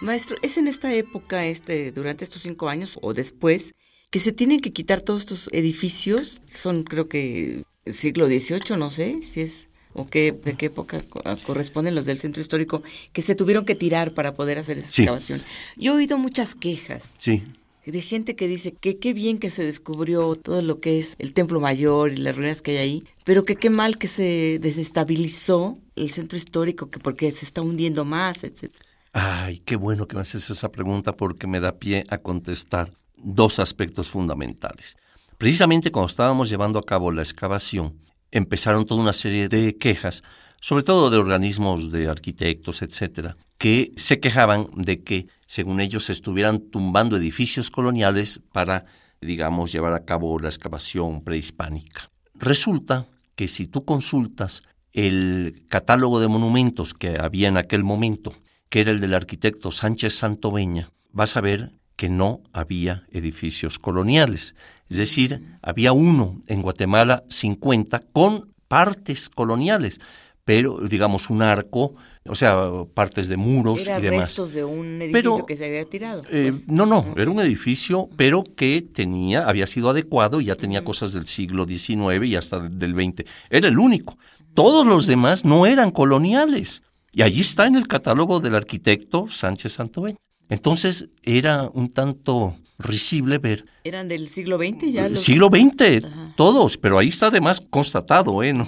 Maestro, 0.00 0.36
¿es 0.42 0.56
en 0.56 0.68
esta 0.68 0.94
época, 0.94 1.44
este, 1.46 1.90
durante 1.90 2.24
estos 2.24 2.42
cinco 2.42 2.68
años 2.68 2.98
o 3.02 3.14
después, 3.14 3.74
que 4.10 4.20
se 4.20 4.32
tienen 4.32 4.60
que 4.60 4.72
quitar 4.72 5.00
todos 5.00 5.22
estos 5.22 5.48
edificios? 5.52 6.40
Son, 6.48 6.84
creo 6.84 7.08
que, 7.08 7.64
siglo 7.86 8.26
XVIII, 8.26 8.76
no 8.78 8.90
sé 8.90 9.22
si 9.22 9.40
es 9.40 9.67
o 9.94 10.06
qué, 10.06 10.32
de 10.32 10.54
qué 10.54 10.66
época 10.66 11.02
ah, 11.24 11.36
corresponden 11.44 11.94
los 11.94 12.04
del 12.04 12.18
centro 12.18 12.40
histórico 12.40 12.82
que 13.12 13.22
se 13.22 13.34
tuvieron 13.34 13.64
que 13.64 13.74
tirar 13.74 14.12
para 14.14 14.34
poder 14.34 14.58
hacer 14.58 14.78
esa 14.78 14.88
excavación. 14.88 15.42
Yo 15.76 15.92
he 15.92 15.96
oído 15.96 16.18
muchas 16.18 16.54
quejas. 16.54 17.14
Sí. 17.18 17.42
De 17.84 18.02
gente 18.02 18.36
que 18.36 18.46
dice 18.46 18.72
que 18.72 18.98
qué 18.98 19.14
bien 19.14 19.38
que 19.38 19.50
se 19.50 19.64
descubrió 19.64 20.36
todo 20.36 20.60
lo 20.60 20.78
que 20.78 20.98
es 20.98 21.14
el 21.18 21.32
templo 21.32 21.58
mayor 21.58 22.12
y 22.12 22.16
las 22.16 22.36
ruinas 22.36 22.60
que 22.60 22.72
hay 22.72 22.76
ahí, 22.76 23.04
pero 23.24 23.46
que 23.46 23.56
qué 23.56 23.70
mal 23.70 23.96
que 23.96 24.08
se 24.08 24.58
desestabilizó 24.60 25.78
el 25.96 26.10
centro 26.10 26.36
histórico, 26.36 26.90
que 26.90 26.98
porque 26.98 27.32
se 27.32 27.46
está 27.46 27.62
hundiendo 27.62 28.04
más, 28.04 28.44
etc. 28.44 28.70
Ay, 29.14 29.60
qué 29.64 29.76
bueno 29.76 30.06
que 30.06 30.16
me 30.16 30.20
haces 30.20 30.50
esa 30.50 30.70
pregunta 30.70 31.12
porque 31.12 31.46
me 31.46 31.60
da 31.60 31.78
pie 31.78 32.04
a 32.10 32.18
contestar 32.18 32.92
dos 33.16 33.58
aspectos 33.58 34.10
fundamentales. 34.10 34.98
Precisamente 35.38 35.90
cuando 35.90 36.08
estábamos 36.08 36.50
llevando 36.50 36.78
a 36.78 36.82
cabo 36.82 37.10
la 37.10 37.22
excavación, 37.22 37.94
empezaron 38.30 38.86
toda 38.86 39.00
una 39.00 39.12
serie 39.12 39.48
de 39.48 39.76
quejas, 39.76 40.22
sobre 40.60 40.84
todo 40.84 41.10
de 41.10 41.18
organismos 41.18 41.90
de 41.90 42.08
arquitectos, 42.08 42.82
etcétera, 42.82 43.36
que 43.58 43.92
se 43.96 44.20
quejaban 44.20 44.68
de 44.74 45.02
que, 45.02 45.26
según 45.46 45.80
ellos, 45.80 46.04
se 46.04 46.12
estuvieran 46.12 46.60
tumbando 46.60 47.16
edificios 47.16 47.70
coloniales 47.70 48.40
para, 48.52 48.86
digamos, 49.20 49.72
llevar 49.72 49.94
a 49.94 50.04
cabo 50.04 50.38
la 50.38 50.48
excavación 50.48 51.22
prehispánica. 51.22 52.10
Resulta 52.34 53.06
que 53.34 53.48
si 53.48 53.66
tú 53.66 53.84
consultas 53.84 54.64
el 54.92 55.64
catálogo 55.68 56.20
de 56.20 56.28
monumentos 56.28 56.94
que 56.94 57.18
había 57.18 57.48
en 57.48 57.56
aquel 57.56 57.84
momento, 57.84 58.34
que 58.68 58.80
era 58.80 58.90
el 58.90 59.00
del 59.00 59.14
arquitecto 59.14 59.70
Sánchez 59.70 60.14
Santoveña, 60.14 60.90
vas 61.12 61.36
a 61.36 61.40
ver 61.40 61.72
que 61.98 62.08
no 62.08 62.42
había 62.52 63.02
edificios 63.10 63.80
coloniales. 63.80 64.54
Es 64.88 64.98
decir, 64.98 65.42
había 65.60 65.92
uno 65.92 66.40
en 66.46 66.62
Guatemala 66.62 67.24
50 67.28 68.04
con 68.12 68.54
partes 68.68 69.28
coloniales, 69.28 70.00
pero 70.44 70.78
digamos 70.78 71.28
un 71.28 71.42
arco, 71.42 71.96
o 72.24 72.36
sea, 72.36 72.70
partes 72.94 73.26
de 73.26 73.36
muros 73.36 73.82
y 73.82 74.00
demás. 74.00 74.26
restos 74.26 74.52
de 74.52 74.62
un 74.64 75.02
edificio 75.02 75.44
que 75.44 75.56
se 75.56 75.66
había 75.66 75.84
tirado. 75.86 76.22
Eh, 76.30 76.52
pues. 76.52 76.68
no, 76.68 76.86
no, 76.86 77.14
era 77.16 77.32
un 77.32 77.40
edificio, 77.40 78.08
pero 78.16 78.44
que 78.44 78.80
tenía, 78.80 79.48
había 79.48 79.66
sido 79.66 79.90
adecuado 79.90 80.40
y 80.40 80.44
ya 80.44 80.54
tenía 80.54 80.84
cosas 80.84 81.12
del 81.14 81.26
siglo 81.26 81.66
XIX 81.66 82.24
y 82.24 82.36
hasta 82.36 82.60
del 82.60 82.92
XX. 82.92 83.28
Era 83.50 83.66
el 83.66 83.78
único. 83.78 84.16
Todos 84.54 84.86
los 84.86 85.08
demás 85.08 85.44
no 85.44 85.66
eran 85.66 85.90
coloniales. 85.90 86.84
Y 87.12 87.22
allí 87.22 87.40
está 87.40 87.66
en 87.66 87.74
el 87.74 87.88
catálogo 87.88 88.38
del 88.38 88.54
arquitecto 88.54 89.26
Sánchez 89.26 89.72
Santoveña. 89.72 90.18
Entonces 90.48 91.10
era 91.22 91.68
un 91.72 91.90
tanto 91.90 92.56
risible 92.78 93.38
ver. 93.38 93.64
¿Eran 93.84 94.08
del 94.08 94.28
siglo 94.28 94.56
XX 94.58 94.92
ya? 94.92 95.08
Los... 95.08 95.20
Siglo 95.20 95.48
XX, 95.48 96.06
todos, 96.36 96.76
pero 96.78 96.98
ahí 96.98 97.08
está 97.08 97.26
además 97.26 97.60
constatado. 97.60 98.42
¿eh? 98.42 98.52
¿No? 98.52 98.66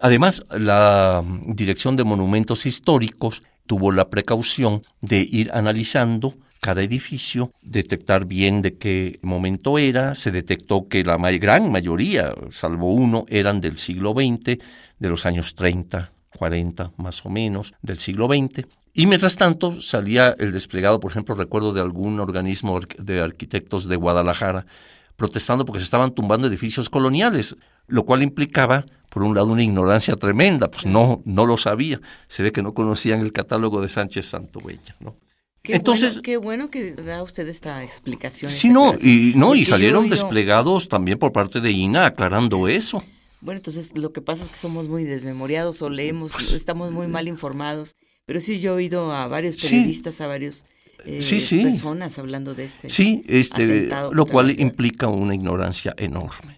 Además, 0.00 0.44
la 0.50 1.24
Dirección 1.46 1.96
de 1.96 2.04
Monumentos 2.04 2.66
Históricos 2.66 3.42
tuvo 3.66 3.92
la 3.92 4.08
precaución 4.08 4.82
de 5.00 5.26
ir 5.30 5.50
analizando 5.52 6.34
cada 6.60 6.82
edificio, 6.82 7.52
detectar 7.62 8.24
bien 8.24 8.62
de 8.62 8.76
qué 8.76 9.18
momento 9.22 9.78
era, 9.78 10.14
se 10.14 10.32
detectó 10.32 10.88
que 10.88 11.04
la 11.04 11.16
gran 11.32 11.70
mayoría, 11.70 12.34
salvo 12.50 12.92
uno, 12.92 13.24
eran 13.28 13.60
del 13.60 13.76
siglo 13.76 14.12
XX, 14.12 14.58
de 14.98 15.08
los 15.08 15.24
años 15.24 15.54
30, 15.54 16.12
40 16.36 16.92
más 16.96 17.24
o 17.24 17.30
menos, 17.30 17.74
del 17.82 17.98
siglo 17.98 18.26
XX, 18.26 18.66
y 18.98 19.06
mientras 19.06 19.36
tanto 19.36 19.80
salía 19.80 20.34
el 20.40 20.50
desplegado, 20.50 20.98
por 20.98 21.12
ejemplo, 21.12 21.36
recuerdo 21.36 21.72
de 21.72 21.80
algún 21.80 22.18
organismo 22.18 22.80
de 22.98 23.20
arquitectos 23.20 23.88
de 23.88 23.94
Guadalajara 23.94 24.64
protestando 25.14 25.64
porque 25.64 25.78
se 25.78 25.84
estaban 25.84 26.10
tumbando 26.12 26.48
edificios 26.48 26.90
coloniales, 26.90 27.54
lo 27.86 28.04
cual 28.04 28.24
implicaba, 28.24 28.84
por 29.08 29.22
un 29.22 29.36
lado, 29.36 29.52
una 29.52 29.62
ignorancia 29.62 30.16
tremenda, 30.16 30.68
pues 30.68 30.84
no, 30.84 31.22
no 31.24 31.46
lo 31.46 31.56
sabía. 31.56 32.00
Se 32.26 32.42
ve 32.42 32.50
que 32.50 32.60
no 32.60 32.74
conocían 32.74 33.20
el 33.20 33.32
catálogo 33.32 33.80
de 33.80 33.88
Sánchez 33.88 34.26
Santovella, 34.26 34.96
¿no? 34.98 35.14
Qué 35.62 35.76
Entonces, 35.76 36.14
bueno, 36.14 36.22
qué 36.24 36.36
bueno 36.36 36.68
que 36.68 36.94
da 36.94 37.22
usted 37.22 37.46
esta 37.46 37.84
explicación. 37.84 38.50
Sí, 38.50 38.68
no, 38.68 38.94
y, 39.00 39.32
no, 39.36 39.54
y 39.54 39.64
salieron 39.64 40.08
desplegados 40.08 40.88
también 40.88 41.20
por 41.20 41.30
parte 41.30 41.60
de 41.60 41.70
INA 41.70 42.06
aclarando 42.06 42.66
eso. 42.66 43.00
Bueno, 43.42 43.58
entonces 43.58 43.96
lo 43.96 44.12
que 44.12 44.22
pasa 44.22 44.42
es 44.42 44.48
que 44.48 44.56
somos 44.56 44.88
muy 44.88 45.04
desmemoriados 45.04 45.82
o 45.82 45.88
leemos, 45.88 46.32
pues, 46.32 46.50
estamos 46.50 46.90
muy 46.90 47.06
mal 47.06 47.28
informados. 47.28 47.94
Pero 48.28 48.40
sí, 48.40 48.60
yo 48.60 48.72
he 48.72 48.74
oído 48.74 49.10
a 49.10 49.26
varios 49.26 49.56
periodistas, 49.56 50.20
a 50.20 50.26
varios 50.26 50.66
eh, 51.06 51.18
personas 51.62 52.18
hablando 52.18 52.54
de 52.54 52.66
este. 52.66 52.90
Sí, 52.90 53.22
este, 53.26 53.88
lo 54.12 54.26
cual 54.26 54.50
implica 54.60 55.08
una 55.08 55.34
ignorancia 55.34 55.94
enorme. 55.96 56.57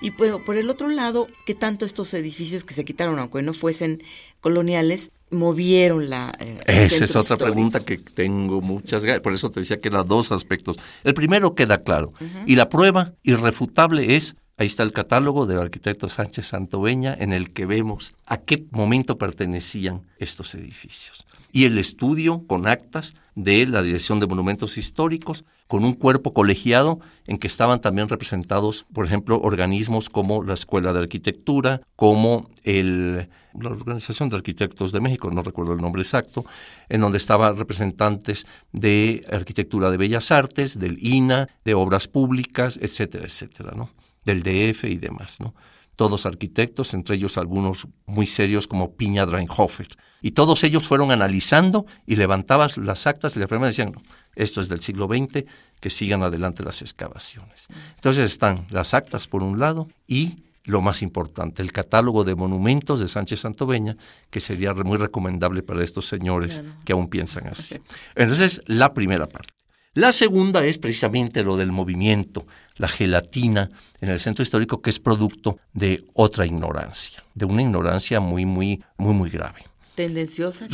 Y 0.00 0.10
bueno, 0.10 0.44
por 0.44 0.56
el 0.56 0.68
otro 0.68 0.88
lado, 0.88 1.28
que 1.46 1.54
tanto 1.54 1.84
estos 1.86 2.12
edificios 2.14 2.64
que 2.64 2.74
se 2.74 2.84
quitaron, 2.84 3.18
aunque 3.18 3.42
no 3.42 3.54
fuesen 3.54 4.02
coloniales, 4.40 5.10
movieron 5.30 6.10
la... 6.10 6.36
Eh, 6.38 6.60
Esa 6.66 7.04
es 7.04 7.16
otra 7.16 7.36
pregunta 7.36 7.80
que 7.80 7.98
tengo 7.98 8.60
muchas 8.60 9.04
ganas. 9.04 9.22
Por 9.22 9.32
eso 9.32 9.50
te 9.50 9.60
decía 9.60 9.78
que 9.78 9.88
eran 9.88 10.06
dos 10.06 10.32
aspectos. 10.32 10.78
El 11.02 11.14
primero 11.14 11.54
queda 11.54 11.78
claro. 11.78 12.12
Y 12.46 12.56
la 12.56 12.68
prueba 12.68 13.14
irrefutable 13.22 14.16
es, 14.16 14.36
ahí 14.56 14.66
está 14.66 14.82
el 14.82 14.92
catálogo 14.92 15.46
del 15.46 15.60
arquitecto 15.60 16.08
Sánchez 16.08 16.46
Santoveña, 16.46 17.16
en 17.18 17.32
el 17.32 17.52
que 17.52 17.66
vemos 17.66 18.14
a 18.26 18.36
qué 18.38 18.66
momento 18.70 19.18
pertenecían 19.18 20.02
estos 20.18 20.54
edificios. 20.54 21.24
Y 21.52 21.64
el 21.64 21.78
estudio 21.78 22.44
con 22.46 22.66
actas 22.66 23.14
de 23.36 23.66
la 23.66 23.82
Dirección 23.82 24.18
de 24.18 24.26
Monumentos 24.26 24.78
Históricos, 24.78 25.44
con 25.68 25.84
un 25.84 25.92
cuerpo 25.92 26.32
colegiado 26.32 26.98
en 27.26 27.38
que 27.38 27.46
estaban 27.46 27.80
también 27.80 28.08
representados, 28.08 28.86
por 28.92 29.06
ejemplo, 29.06 29.40
organismos 29.40 30.10
como 30.10 30.42
la 30.42 30.54
Escuela 30.54 30.92
de 30.92 31.00
Arquitectura, 31.00 31.78
como 31.94 32.50
el, 32.64 33.28
la 33.60 33.70
Organización 33.70 34.30
de 34.30 34.36
Arquitectos 34.36 34.90
de 34.90 35.00
México, 35.00 35.30
no 35.30 35.42
recuerdo 35.42 35.74
el 35.74 35.80
nombre 35.80 36.02
exacto, 36.02 36.44
en 36.88 37.02
donde 37.02 37.18
estaban 37.18 37.56
representantes 37.56 38.46
de 38.72 39.24
Arquitectura 39.30 39.90
de 39.90 39.98
Bellas 39.98 40.32
Artes, 40.32 40.80
del 40.80 40.98
INA, 41.00 41.48
de 41.64 41.74
Obras 41.74 42.08
Públicas, 42.08 42.78
etcétera, 42.82 43.26
etcétera, 43.26 43.72
¿no? 43.76 43.90
del 44.24 44.42
DF 44.42 44.84
y 44.84 44.96
demás, 44.96 45.40
¿no? 45.40 45.54
Todos 45.96 46.26
arquitectos, 46.26 46.94
entre 46.94 47.16
ellos 47.16 47.38
algunos 47.38 47.88
muy 48.04 48.26
serios 48.26 48.66
como 48.66 48.94
Piña 48.94 49.26
Dreinhofer. 49.26 49.88
Y 50.22 50.32
todos 50.32 50.62
ellos 50.64 50.86
fueron 50.86 51.10
analizando 51.10 51.86
y 52.06 52.16
levantaban 52.16 52.70
las 52.76 53.06
actas 53.06 53.36
y 53.36 53.40
la 53.40 53.46
primera 53.46 53.68
decían, 53.68 53.92
no, 53.92 54.02
esto 54.34 54.60
es 54.60 54.68
del 54.68 54.80
siglo 54.80 55.06
XX, 55.06 55.44
que 55.80 55.90
sigan 55.90 56.22
adelante 56.22 56.62
las 56.62 56.82
excavaciones. 56.82 57.68
Entonces 57.96 58.30
están 58.30 58.66
las 58.70 58.94
actas 58.94 59.26
por 59.26 59.42
un 59.42 59.58
lado 59.58 59.88
y 60.06 60.36
lo 60.64 60.80
más 60.80 61.02
importante, 61.02 61.62
el 61.62 61.72
catálogo 61.72 62.24
de 62.24 62.34
monumentos 62.34 62.98
de 62.98 63.08
Sánchez 63.08 63.40
Santoveña, 63.40 63.96
que 64.30 64.40
sería 64.40 64.74
muy 64.74 64.98
recomendable 64.98 65.62
para 65.62 65.82
estos 65.82 66.06
señores 66.08 66.60
que 66.84 66.92
aún 66.92 67.08
piensan 67.08 67.46
así. 67.46 67.76
Entonces, 68.16 68.62
la 68.66 68.92
primera 68.92 69.28
parte. 69.28 69.55
La 69.96 70.12
segunda 70.12 70.62
es 70.62 70.76
precisamente 70.76 71.42
lo 71.42 71.56
del 71.56 71.72
movimiento, 71.72 72.46
la 72.76 72.86
gelatina 72.86 73.70
en 74.02 74.10
el 74.10 74.18
centro 74.18 74.42
histórico, 74.42 74.82
que 74.82 74.90
es 74.90 74.98
producto 74.98 75.58
de 75.72 76.04
otra 76.12 76.44
ignorancia, 76.44 77.24
de 77.34 77.46
una 77.46 77.62
ignorancia 77.62 78.20
muy, 78.20 78.44
muy, 78.44 78.84
muy, 78.98 79.14
muy 79.14 79.30
grave. 79.30 79.60
¿Tendenciosa? 79.94 80.68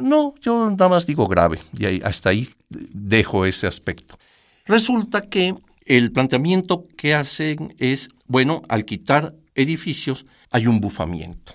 no, 0.00 0.34
yo 0.40 0.68
nada 0.68 0.88
más 0.88 1.06
digo 1.06 1.28
grave, 1.28 1.60
y 1.78 1.84
ahí, 1.84 2.00
hasta 2.04 2.30
ahí 2.30 2.48
dejo 2.68 3.46
ese 3.46 3.68
aspecto. 3.68 4.18
Resulta 4.64 5.22
que 5.22 5.54
el 5.84 6.10
planteamiento 6.10 6.88
que 6.96 7.14
hacen 7.14 7.72
es, 7.78 8.08
bueno, 8.26 8.62
al 8.68 8.84
quitar 8.84 9.32
edificios 9.54 10.26
hay 10.50 10.66
un 10.66 10.80
bufamiento. 10.80 11.52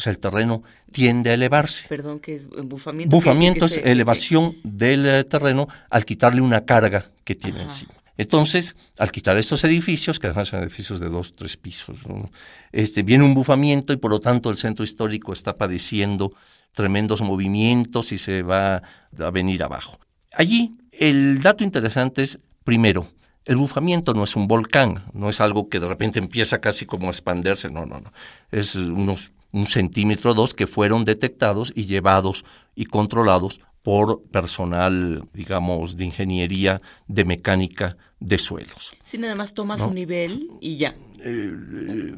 O 0.00 0.02
sea, 0.02 0.14
el 0.14 0.18
terreno 0.18 0.62
tiende 0.90 1.28
a 1.28 1.34
elevarse. 1.34 1.86
Perdón, 1.86 2.20
¿qué 2.20 2.32
es 2.32 2.48
bufamiento? 2.48 3.14
Bufamiento 3.14 3.66
es 3.66 3.76
elevación 3.84 4.56
del 4.64 5.04
eh, 5.04 5.24
terreno 5.24 5.68
al 5.90 6.06
quitarle 6.06 6.40
una 6.40 6.64
carga 6.64 7.10
que 7.22 7.34
tiene 7.34 7.60
encima. 7.60 7.92
Entonces, 8.16 8.76
al 8.98 9.12
quitar 9.12 9.36
estos 9.36 9.62
edificios, 9.64 10.18
que 10.18 10.28
además 10.28 10.48
son 10.48 10.62
edificios 10.62 11.00
de 11.00 11.10
dos, 11.10 11.36
tres 11.36 11.58
pisos, 11.58 11.98
este, 12.72 13.02
viene 13.02 13.24
un 13.24 13.34
bufamiento 13.34 13.92
y 13.92 13.98
por 13.98 14.10
lo 14.10 14.20
tanto 14.20 14.48
el 14.48 14.56
centro 14.56 14.86
histórico 14.86 15.34
está 15.34 15.58
padeciendo 15.58 16.32
tremendos 16.72 17.20
movimientos 17.20 18.12
y 18.12 18.16
se 18.16 18.40
va 18.40 18.76
a 19.18 19.30
venir 19.30 19.62
abajo. 19.62 19.98
Allí, 20.32 20.78
el 20.92 21.42
dato 21.42 21.62
interesante 21.62 22.22
es, 22.22 22.38
primero, 22.64 23.06
el 23.44 23.56
bufamiento 23.56 24.14
no 24.14 24.24
es 24.24 24.34
un 24.34 24.48
volcán, 24.48 25.04
no 25.12 25.28
es 25.28 25.42
algo 25.42 25.68
que 25.68 25.78
de 25.78 25.88
repente 25.88 26.18
empieza 26.18 26.58
casi 26.58 26.86
como 26.86 27.08
a 27.08 27.10
expandirse, 27.10 27.68
no, 27.68 27.84
no, 27.84 28.00
no. 28.00 28.14
Es 28.50 28.74
unos 28.74 29.32
un 29.52 29.66
centímetro 29.66 30.32
o 30.32 30.34
dos 30.34 30.54
que 30.54 30.66
fueron 30.66 31.04
detectados 31.04 31.72
y 31.74 31.86
llevados 31.86 32.44
y 32.74 32.86
controlados 32.86 33.60
por 33.82 34.22
personal, 34.24 35.26
digamos, 35.32 35.96
de 35.96 36.04
ingeniería, 36.04 36.80
de 37.08 37.24
mecánica 37.24 37.96
de 38.18 38.36
suelos. 38.36 38.92
Si 39.04 39.16
nada 39.16 39.34
más 39.34 39.54
tomas 39.54 39.80
un 39.82 39.94
nivel 39.94 40.48
y 40.60 40.76
ya. 40.76 40.94
Eh, 41.22 42.16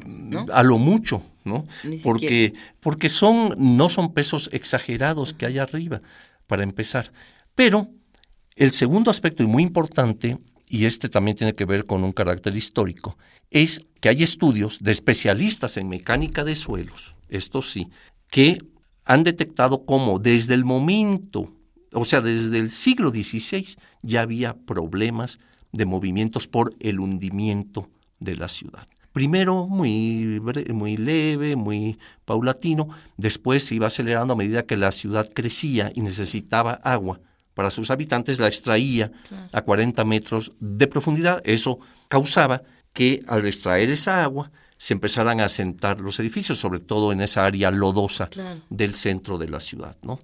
a 0.51 0.63
lo 0.63 0.77
mucho, 0.77 1.21
¿no? 1.43 1.65
porque, 2.03 2.53
porque 2.79 3.09
son, 3.09 3.55
no 3.57 3.89
son 3.89 4.13
pesos 4.13 4.49
exagerados 4.53 5.33
que 5.33 5.45
hay 5.45 5.57
arriba, 5.57 6.01
para 6.47 6.63
empezar. 6.63 7.11
Pero 7.55 7.89
el 8.55 8.71
segundo 8.73 9.11
aspecto 9.11 9.43
y 9.43 9.47
muy 9.47 9.63
importante 9.63 10.37
y 10.73 10.87
este 10.87 11.07
también 11.07 11.37
tiene 11.37 11.53
que 11.53 11.65
ver 11.65 11.85
con 11.85 12.03
un 12.03 12.13
carácter 12.13 12.57
histórico, 12.57 13.15
es 13.51 13.85
que 14.01 14.09
hay 14.09 14.23
estudios 14.23 14.79
de 14.79 14.89
especialistas 14.89 15.77
en 15.77 15.87
mecánica 15.87 16.43
de 16.43 16.55
suelos, 16.55 17.15
esto 17.29 17.61
sí, 17.61 17.89
que 18.31 18.57
han 19.05 19.23
detectado 19.23 19.85
cómo 19.85 20.17
desde 20.17 20.55
el 20.55 20.65
momento, 20.65 21.53
o 21.93 22.05
sea, 22.05 22.21
desde 22.21 22.57
el 22.57 22.71
siglo 22.71 23.11
XVI 23.11 23.75
ya 24.01 24.21
había 24.21 24.55
problemas 24.55 25.37
de 25.73 25.85
movimientos 25.85 26.47
por 26.47 26.73
el 26.79 26.99
hundimiento 26.99 27.91
de 28.19 28.35
la 28.35 28.47
ciudad. 28.47 28.87
Primero 29.11 29.67
muy, 29.67 30.41
muy 30.73 30.97
leve, 30.97 31.55
muy 31.55 31.99
paulatino, 32.25 32.89
después 33.15 33.63
se 33.63 33.75
iba 33.75 33.85
acelerando 33.85 34.33
a 34.33 34.37
medida 34.37 34.65
que 34.65 34.75
la 34.75 34.91
ciudad 34.91 35.29
crecía 35.35 35.91
y 35.93 36.01
necesitaba 36.01 36.73
agua 36.83 37.21
para 37.53 37.71
sus 37.71 37.91
habitantes, 37.91 38.39
la 38.39 38.47
extraía 38.47 39.11
a 39.51 39.61
40 39.61 40.03
metros 40.05 40.51
de 40.59 40.87
profundidad. 40.87 41.41
Eso 41.43 41.79
causaba 42.07 42.61
que 42.93 43.23
al 43.27 43.45
extraer 43.45 43.89
esa 43.89 44.23
agua 44.23 44.51
se 44.77 44.93
empezaran 44.93 45.39
a 45.39 45.45
asentar 45.45 46.01
los 46.01 46.19
edificios, 46.19 46.59
sobre 46.59 46.79
todo 46.79 47.11
en 47.11 47.21
esa 47.21 47.45
área 47.45 47.71
lodosa 47.71 48.27
del 48.69 48.95
centro 48.95 49.37
de 49.37 49.47
la 49.47 49.59
ciudad. 49.59 49.95
¿no? 50.03 50.19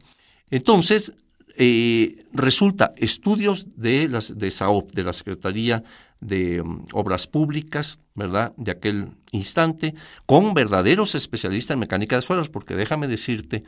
Entonces, 0.50 1.14
eh, 1.56 2.26
resulta, 2.34 2.94
estudios 2.98 3.68
de, 3.76 4.08
las, 4.08 4.38
de 4.38 4.52
SAOP, 4.52 4.92
de 4.94 5.04
la 5.04 5.14
Secretaría 5.14 5.84
de 6.20 6.62
um, 6.62 6.86
Obras 6.94 7.28
Públicas, 7.28 8.00
¿verdad?, 8.16 8.54
de 8.58 8.72
aquel 8.72 9.10
instante, 9.32 9.94
con 10.26 10.54
verdaderos 10.54 11.16
especialistas 11.16 11.76
en 11.76 11.80
mecánica 11.80 12.16
de 12.16 12.22
suelos, 12.22 12.50
porque 12.50 12.76
déjame 12.76 13.08
decirte 13.08 13.64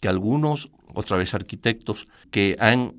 que 0.00 0.08
algunos, 0.08 0.70
otra 0.94 1.16
vez 1.16 1.34
arquitectos, 1.34 2.08
que 2.30 2.56
han 2.58 2.94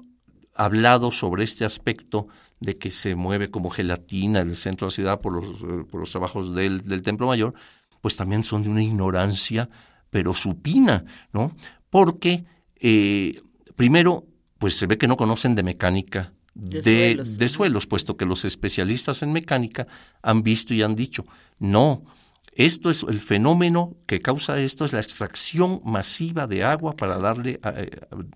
hablado 0.55 1.11
sobre 1.11 1.43
este 1.43 1.65
aspecto 1.65 2.27
de 2.59 2.75
que 2.75 2.91
se 2.91 3.15
mueve 3.15 3.51
como 3.51 3.69
gelatina 3.69 4.39
el 4.39 4.55
centro 4.55 4.87
de 4.87 4.91
la 4.91 4.95
ciudad 4.95 5.21
por 5.21 5.33
los, 5.33 5.47
eh, 5.61 5.85
por 5.89 5.99
los 5.99 6.11
trabajos 6.11 6.55
del, 6.55 6.81
Templo 7.03 7.27
Mayor, 7.27 7.53
pues 8.01 8.15
también 8.15 8.43
son 8.43 8.63
de 8.63 8.69
una 8.69 8.83
ignorancia, 8.83 9.69
pero 10.09 10.33
supina, 10.33 11.03
¿no? 11.33 11.51
Porque, 11.89 12.45
eh, 12.79 13.41
primero, 13.75 14.25
pues 14.57 14.75
se 14.77 14.87
ve 14.87 14.97
que 14.97 15.07
no 15.07 15.17
conocen 15.17 15.55
de 15.55 15.63
mecánica 15.63 16.33
de, 16.53 17.21
de 17.37 17.49
suelos, 17.49 17.85
puesto 17.85 18.15
que 18.15 18.25
los 18.25 18.45
especialistas 18.45 19.21
en 19.23 19.33
mecánica 19.33 19.87
han 20.21 20.41
visto 20.41 20.73
y 20.73 20.81
han 20.81 20.95
dicho, 20.95 21.25
no, 21.59 22.03
esto 22.55 22.89
es 22.89 23.03
el 23.03 23.19
fenómeno 23.19 23.97
que 24.07 24.19
causa 24.19 24.57
esto 24.59 24.85
es 24.85 24.93
la 24.93 25.01
extracción 25.01 25.81
masiva 25.83 26.47
de 26.47 26.63
agua 26.63 26.93
para 26.93 27.17
darle 27.17 27.59
eh, 27.63 27.91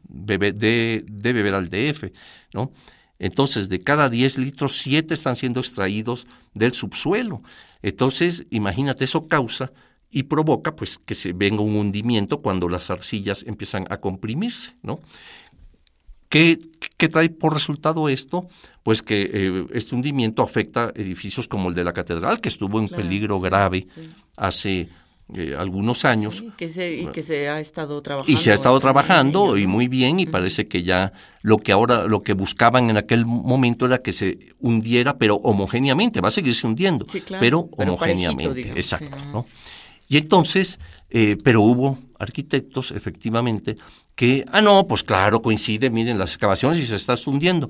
de, 0.10 1.03
beber 1.08 1.55
al 1.55 1.69
DF, 1.69 2.12
¿no? 2.53 2.71
Entonces, 3.17 3.67
de 3.67 3.82
cada 3.82 4.10
10 4.10 4.38
litros, 4.38 4.77
7 4.77 5.13
están 5.13 5.36
siendo 5.36 5.60
extraídos 5.60 6.25
del 6.53 6.73
subsuelo. 6.73 7.43
Entonces, 7.82 8.45
imagínate, 8.49 9.03
eso 9.03 9.27
causa 9.27 9.73
y 10.10 10.23
provoca 10.23 10.75
pues 10.75 10.97
que 10.97 11.15
se 11.15 11.34
venga 11.34 11.62
un 11.62 11.75
hundimiento 11.75 12.41
cuando 12.41 12.67
las 12.69 12.89
arcillas 12.89 13.43
empiezan 13.45 13.86
a 13.89 13.97
comprimirse, 13.97 14.73
¿no? 14.82 14.99
¿Qué, 16.29 16.59
trae 17.09 17.29
por 17.29 17.53
resultado 17.53 18.07
esto? 18.07 18.47
Pues 18.83 19.01
que 19.01 19.29
eh, 19.33 19.65
este 19.73 19.95
hundimiento 19.95 20.43
afecta 20.43 20.91
edificios 20.95 21.47
como 21.47 21.69
el 21.69 21.75
de 21.75 21.83
la 21.83 21.93
catedral, 21.93 22.39
que 22.39 22.49
estuvo 22.49 22.79
en 22.79 22.87
peligro 22.87 23.39
grave 23.39 23.87
hace 24.37 24.89
eh, 25.35 25.55
algunos 25.57 26.05
años. 26.05 26.43
que 26.55 26.69
se, 26.69 26.93
y 26.97 27.07
que 27.07 27.23
se 27.23 27.49
ha 27.49 27.59
estado 27.59 28.01
trabajando. 28.01 28.31
Y 28.31 28.37
se 28.37 28.51
ha 28.51 28.53
estado 28.53 28.79
trabajando 28.79 29.57
y 29.57 29.65
muy 29.65 29.87
bien 29.87 30.19
y 30.19 30.27
parece 30.27 30.67
que 30.67 30.83
ya 30.83 31.13
lo 31.41 31.57
que 31.57 31.71
ahora, 31.71 32.05
lo 32.05 32.21
que 32.21 32.33
buscaban 32.33 32.89
en 32.91 32.97
aquel 32.97 33.25
momento 33.25 33.87
era 33.87 33.99
que 33.99 34.11
se 34.11 34.37
hundiera, 34.59 35.17
pero 35.17 35.35
homogéneamente, 35.37 36.21
va 36.21 36.27
a 36.29 36.31
seguirse 36.31 36.67
hundiendo, 36.67 37.07
pero, 37.39 37.69
homogéneamente, 37.77 38.71
exacto. 38.71 39.17
¿no? 39.31 39.45
Y 40.07 40.17
entonces, 40.17 40.79
eh, 41.11 41.37
pero 41.43 41.61
hubo 41.61 41.99
arquitectos, 42.19 42.91
efectivamente, 42.91 43.75
que, 44.15 44.45
ah, 44.51 44.62
no, 44.62 44.86
pues 44.86 45.03
claro, 45.03 45.41
coincide, 45.41 45.89
miren 45.89 46.19
las 46.19 46.32
excavaciones 46.32 46.77
y 46.77 46.86
se 46.86 46.95
está 46.95 47.15
hundiendo. 47.25 47.69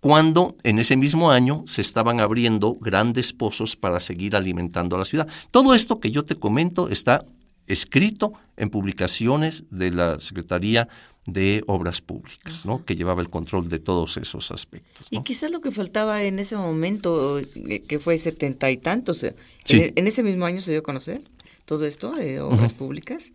Cuando 0.00 0.56
en 0.64 0.78
ese 0.78 0.96
mismo 0.96 1.30
año 1.30 1.62
se 1.66 1.82
estaban 1.82 2.20
abriendo 2.20 2.74
grandes 2.80 3.34
pozos 3.34 3.76
para 3.76 4.00
seguir 4.00 4.34
alimentando 4.34 4.96
a 4.96 4.98
la 4.98 5.04
ciudad. 5.04 5.28
Todo 5.50 5.74
esto 5.74 6.00
que 6.00 6.10
yo 6.10 6.24
te 6.24 6.36
comento 6.36 6.88
está 6.88 7.24
escrito 7.66 8.32
en 8.56 8.70
publicaciones 8.70 9.64
de 9.70 9.90
la 9.90 10.18
Secretaría 10.18 10.88
de 11.26 11.62
Obras 11.66 12.00
Públicas, 12.00 12.66
¿no? 12.66 12.84
que 12.84 12.96
llevaba 12.96 13.20
el 13.20 13.28
control 13.28 13.68
de 13.68 13.78
todos 13.78 14.16
esos 14.16 14.50
aspectos. 14.50 15.06
Y 15.10 15.22
quizás 15.22 15.50
lo 15.50 15.60
que 15.60 15.70
faltaba 15.70 16.22
en 16.22 16.38
ese 16.38 16.56
momento, 16.56 17.38
eh, 17.38 17.82
que 17.86 17.98
fue 17.98 18.18
setenta 18.18 18.70
y 18.70 18.78
tantos, 18.78 19.22
en, 19.22 19.34
en, 19.68 20.06
ese 20.06 20.22
mismo 20.22 20.46
año 20.46 20.60
se 20.60 20.72
dio 20.72 20.80
a 20.80 20.82
conocer 20.82 21.22
todo 21.64 21.84
esto 21.84 22.12
de 22.12 22.40
obras 22.40 22.72
públicas, 22.72 23.32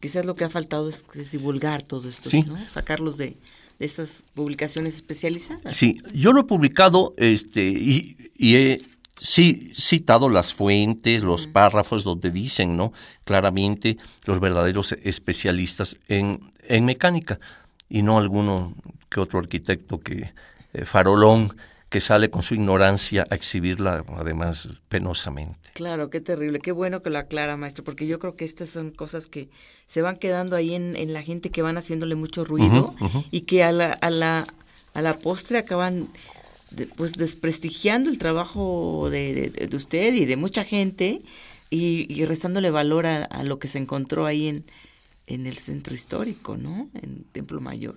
Quizás 0.00 0.24
lo 0.24 0.34
que 0.34 0.44
ha 0.44 0.50
faltado 0.50 0.88
es, 0.88 1.04
divulgar 1.30 1.82
todo 1.82 2.08
esto, 2.08 2.30
¿no? 2.46 2.58
sacarlos 2.68 3.18
de, 3.18 3.36
esas 3.78 4.24
publicaciones 4.34 4.96
especializadas. 4.96 5.74
Sí, 5.74 6.00
yo 6.12 6.32
lo 6.32 6.40
he 6.40 6.44
publicado 6.44 7.14
este, 7.16 7.62
y, 7.62 8.16
he 8.38 8.82
sí, 9.16 9.72
citado 9.74 10.28
las 10.28 10.52
fuentes, 10.54 11.22
los 11.22 11.46
párrafos 11.46 12.04
donde 12.04 12.30
dicen 12.30 12.76
¿no? 12.76 12.92
claramente 13.24 13.96
los 14.26 14.38
verdaderos 14.38 14.92
especialistas 15.02 15.96
en, 16.08 16.50
en 16.68 16.84
mecánica. 16.84 17.40
y 17.88 18.02
no 18.02 18.18
alguno 18.18 18.74
que 19.08 19.20
otro 19.20 19.38
arquitecto 19.38 19.98
que 19.98 20.32
eh, 20.72 20.84
farolón 20.84 21.56
que 21.90 21.98
sale 21.98 22.30
con 22.30 22.42
su 22.42 22.54
ignorancia 22.54 23.26
a 23.30 23.34
exhibirla, 23.34 24.04
además, 24.16 24.68
penosamente. 24.88 25.58
Claro, 25.74 26.08
qué 26.08 26.20
terrible, 26.20 26.60
qué 26.60 26.70
bueno 26.70 27.02
que 27.02 27.10
lo 27.10 27.18
aclara, 27.18 27.56
maestro, 27.56 27.82
porque 27.82 28.06
yo 28.06 28.20
creo 28.20 28.36
que 28.36 28.44
estas 28.44 28.70
son 28.70 28.92
cosas 28.92 29.26
que 29.26 29.48
se 29.88 30.00
van 30.00 30.16
quedando 30.16 30.54
ahí 30.54 30.74
en, 30.74 31.12
la 31.12 31.22
gente 31.22 31.50
que 31.50 31.62
van 31.62 31.76
haciéndole 31.76 32.14
mucho 32.14 32.44
ruido 32.44 32.94
y 33.32 33.40
que 33.40 33.64
a 33.64 33.72
la, 33.72 33.90
a 33.92 34.10
la, 34.10 34.46
a 34.94 35.02
la 35.02 35.16
postre 35.16 35.58
acaban 35.58 36.08
pues 36.94 37.14
desprestigiando 37.14 38.08
el 38.08 38.18
trabajo 38.18 39.08
de, 39.10 39.50
de, 39.50 39.76
usted 39.76 40.14
y 40.14 40.24
de 40.26 40.36
mucha 40.36 40.62
gente 40.62 41.20
y, 41.70 42.06
y 42.08 42.24
restándole 42.24 42.70
valor 42.70 43.06
a, 43.06 43.24
a, 43.24 43.42
lo 43.42 43.58
que 43.58 43.66
se 43.66 43.78
encontró 43.78 44.26
ahí 44.26 44.46
en, 44.46 44.64
en 45.26 45.46
el 45.46 45.58
centro 45.58 45.92
histórico, 45.92 46.56
¿no? 46.56 46.88
En 46.94 47.24
Templo 47.32 47.60
Mayor. 47.60 47.96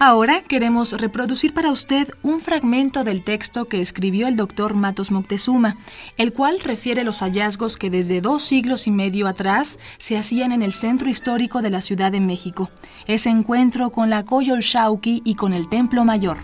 Ahora 0.00 0.42
queremos 0.42 0.92
reproducir 0.92 1.52
para 1.52 1.72
usted 1.72 2.08
un 2.22 2.40
fragmento 2.40 3.02
del 3.02 3.24
texto 3.24 3.64
que 3.64 3.80
escribió 3.80 4.28
el 4.28 4.36
doctor 4.36 4.74
Matos 4.74 5.10
Moctezuma, 5.10 5.76
el 6.16 6.32
cual 6.32 6.60
refiere 6.60 7.02
los 7.02 7.18
hallazgos 7.18 7.76
que 7.76 7.90
desde 7.90 8.20
dos 8.20 8.42
siglos 8.42 8.86
y 8.86 8.92
medio 8.92 9.26
atrás 9.26 9.80
se 9.96 10.16
hacían 10.16 10.52
en 10.52 10.62
el 10.62 10.72
centro 10.72 11.10
histórico 11.10 11.62
de 11.62 11.70
la 11.70 11.80
Ciudad 11.80 12.12
de 12.12 12.20
México, 12.20 12.70
ese 13.08 13.30
encuentro 13.30 13.90
con 13.90 14.08
la 14.08 14.24
Coyolxauhqui 14.24 15.22
y 15.24 15.34
con 15.34 15.52
el 15.52 15.68
Templo 15.68 16.04
Mayor. 16.04 16.38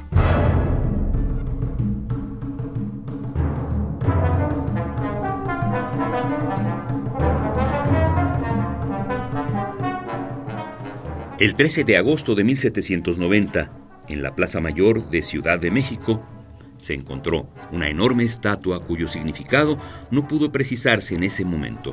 El 11.40 11.56
13 11.56 11.82
de 11.82 11.96
agosto 11.96 12.36
de 12.36 12.44
1790, 12.44 13.68
en 14.08 14.22
la 14.22 14.36
Plaza 14.36 14.60
Mayor 14.60 15.10
de 15.10 15.20
Ciudad 15.20 15.58
de 15.58 15.72
México, 15.72 16.24
se 16.76 16.94
encontró 16.94 17.48
una 17.72 17.88
enorme 17.88 18.22
estatua 18.22 18.78
cuyo 18.78 19.08
significado 19.08 19.76
no 20.12 20.28
pudo 20.28 20.52
precisarse 20.52 21.16
en 21.16 21.24
ese 21.24 21.44
momento. 21.44 21.92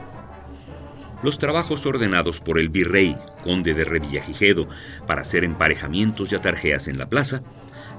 Los 1.23 1.39
trabajos 1.39 1.87
ordenados 1.87 2.39
por 2.39 2.59
el 2.59 2.69
virrey, 2.69 3.17
conde 3.43 3.73
de 3.73 3.83
Revillagigedo, 3.83 4.67
para 5.07 5.21
hacer 5.21 5.43
emparejamientos 5.43 6.31
y 6.31 6.35
atarjeas 6.35 6.87
en 6.87 6.99
la 6.99 7.09
plaza, 7.09 7.41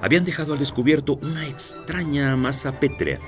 habían 0.01 0.23
dejado 0.23 0.53
al 0.53 0.59
descubierto 0.59 1.19
una 1.21 1.45
extraña 1.45 2.37
masa 2.37 2.79
pétrea. 2.79 3.19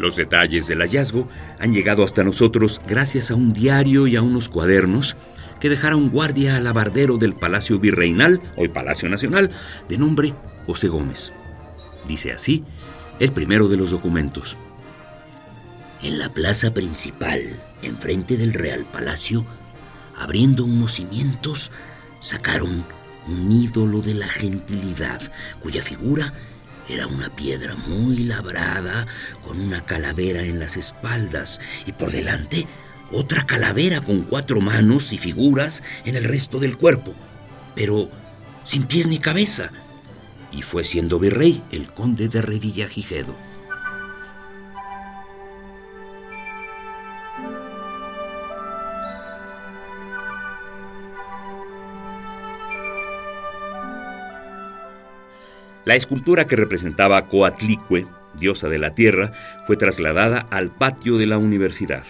Los 0.00 0.16
detalles 0.16 0.66
del 0.66 0.80
hallazgo 0.80 1.28
han 1.60 1.72
llegado 1.72 2.02
hasta 2.02 2.24
nosotros 2.24 2.80
gracias 2.88 3.30
a 3.30 3.36
un 3.36 3.52
diario 3.52 4.08
y 4.08 4.16
a 4.16 4.22
unos 4.22 4.48
cuadernos 4.48 5.16
que 5.62 5.70
dejara 5.70 5.94
un 5.94 6.10
guardia 6.10 6.56
alabardero 6.56 7.18
del 7.18 7.34
Palacio 7.34 7.78
Virreinal, 7.78 8.40
hoy 8.56 8.66
Palacio 8.66 9.08
Nacional, 9.08 9.52
de 9.88 9.96
nombre 9.96 10.34
José 10.66 10.88
Gómez. 10.88 11.32
Dice 12.04 12.32
así 12.32 12.64
el 13.20 13.30
primero 13.30 13.68
de 13.68 13.76
los 13.76 13.92
documentos. 13.92 14.56
En 16.02 16.18
la 16.18 16.30
plaza 16.30 16.74
principal, 16.74 17.62
enfrente 17.80 18.36
del 18.36 18.54
Real 18.54 18.84
Palacio, 18.86 19.46
abriendo 20.18 20.64
unos 20.64 20.94
cimientos, 20.94 21.70
sacaron 22.18 22.84
un 23.28 23.52
ídolo 23.52 24.00
de 24.00 24.14
la 24.14 24.26
gentilidad, 24.26 25.22
cuya 25.60 25.80
figura 25.80 26.34
era 26.88 27.06
una 27.06 27.28
piedra 27.36 27.76
muy 27.86 28.24
labrada, 28.24 29.06
con 29.46 29.60
una 29.60 29.80
calavera 29.84 30.42
en 30.42 30.58
las 30.58 30.76
espaldas 30.76 31.60
y 31.86 31.92
por 31.92 32.10
delante 32.10 32.66
otra 33.12 33.44
calavera 33.46 34.00
con 34.00 34.22
cuatro 34.22 34.60
manos 34.60 35.12
y 35.12 35.18
figuras 35.18 35.82
en 36.04 36.16
el 36.16 36.24
resto 36.24 36.58
del 36.58 36.76
cuerpo, 36.76 37.14
pero 37.74 38.08
sin 38.64 38.84
pies 38.84 39.06
ni 39.06 39.18
cabeza. 39.18 39.70
Y 40.50 40.62
fue 40.62 40.84
siendo 40.84 41.18
virrey 41.18 41.62
el 41.70 41.90
conde 41.90 42.28
de 42.28 42.42
Revillagigedo. 42.42 43.34
La 55.84 55.96
escultura 55.96 56.46
que 56.46 56.54
representaba 56.54 57.18
a 57.18 57.26
Coatlicue, 57.26 58.06
diosa 58.34 58.68
de 58.68 58.78
la 58.78 58.94
tierra, 58.94 59.32
fue 59.66 59.76
trasladada 59.76 60.46
al 60.50 60.70
patio 60.70 61.18
de 61.18 61.26
la 61.26 61.38
universidad. 61.38 62.04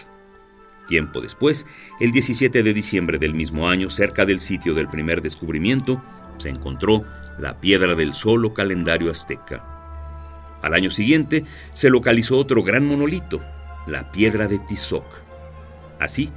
Tiempo 0.93 1.23
después, 1.23 1.67
el 2.01 2.13
17 2.13 2.63
de 2.63 2.75
diciembre 2.75 3.19
del 3.19 3.33
mismo 3.33 3.67
año, 3.67 3.89
cerca 3.89 4.27
del 4.27 4.41
sitio 4.41 4.75
del 4.75 4.89
primer 4.89 5.23
descubrimiento, 5.23 6.05
se 6.37 6.51
encontró 6.51 7.03
la 7.39 7.63
piedra 7.63 7.95
del 7.95 8.13
solo 8.13 8.53
calendario 8.53 9.11
azteca. 9.11 9.65
Al 10.61 10.75
año 10.75 10.91
siguiente 10.91 11.45
se 11.73 11.89
localizó 11.89 12.37
otro 12.37 12.63
gran 12.63 12.85
monolito, 12.85 13.41
la 13.87 14.13
piedra 14.13 14.49
de 14.49 14.59
Tizoc. 14.59 15.07
Así, 15.99 16.31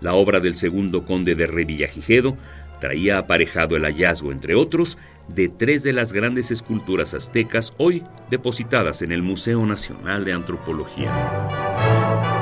la 0.00 0.14
obra 0.14 0.40
del 0.40 0.56
segundo 0.56 1.04
conde 1.04 1.36
de 1.36 1.46
Revillagigedo 1.46 2.36
traía 2.80 3.16
aparejado 3.16 3.76
el 3.76 3.84
hallazgo, 3.84 4.32
entre 4.32 4.56
otros, 4.56 4.98
de 5.28 5.48
tres 5.48 5.84
de 5.84 5.92
las 5.92 6.12
grandes 6.12 6.50
esculturas 6.50 7.14
aztecas 7.14 7.74
hoy 7.78 8.02
depositadas 8.28 9.02
en 9.02 9.12
el 9.12 9.22
Museo 9.22 9.64
Nacional 9.66 10.24
de 10.24 10.32
Antropología. 10.32 12.39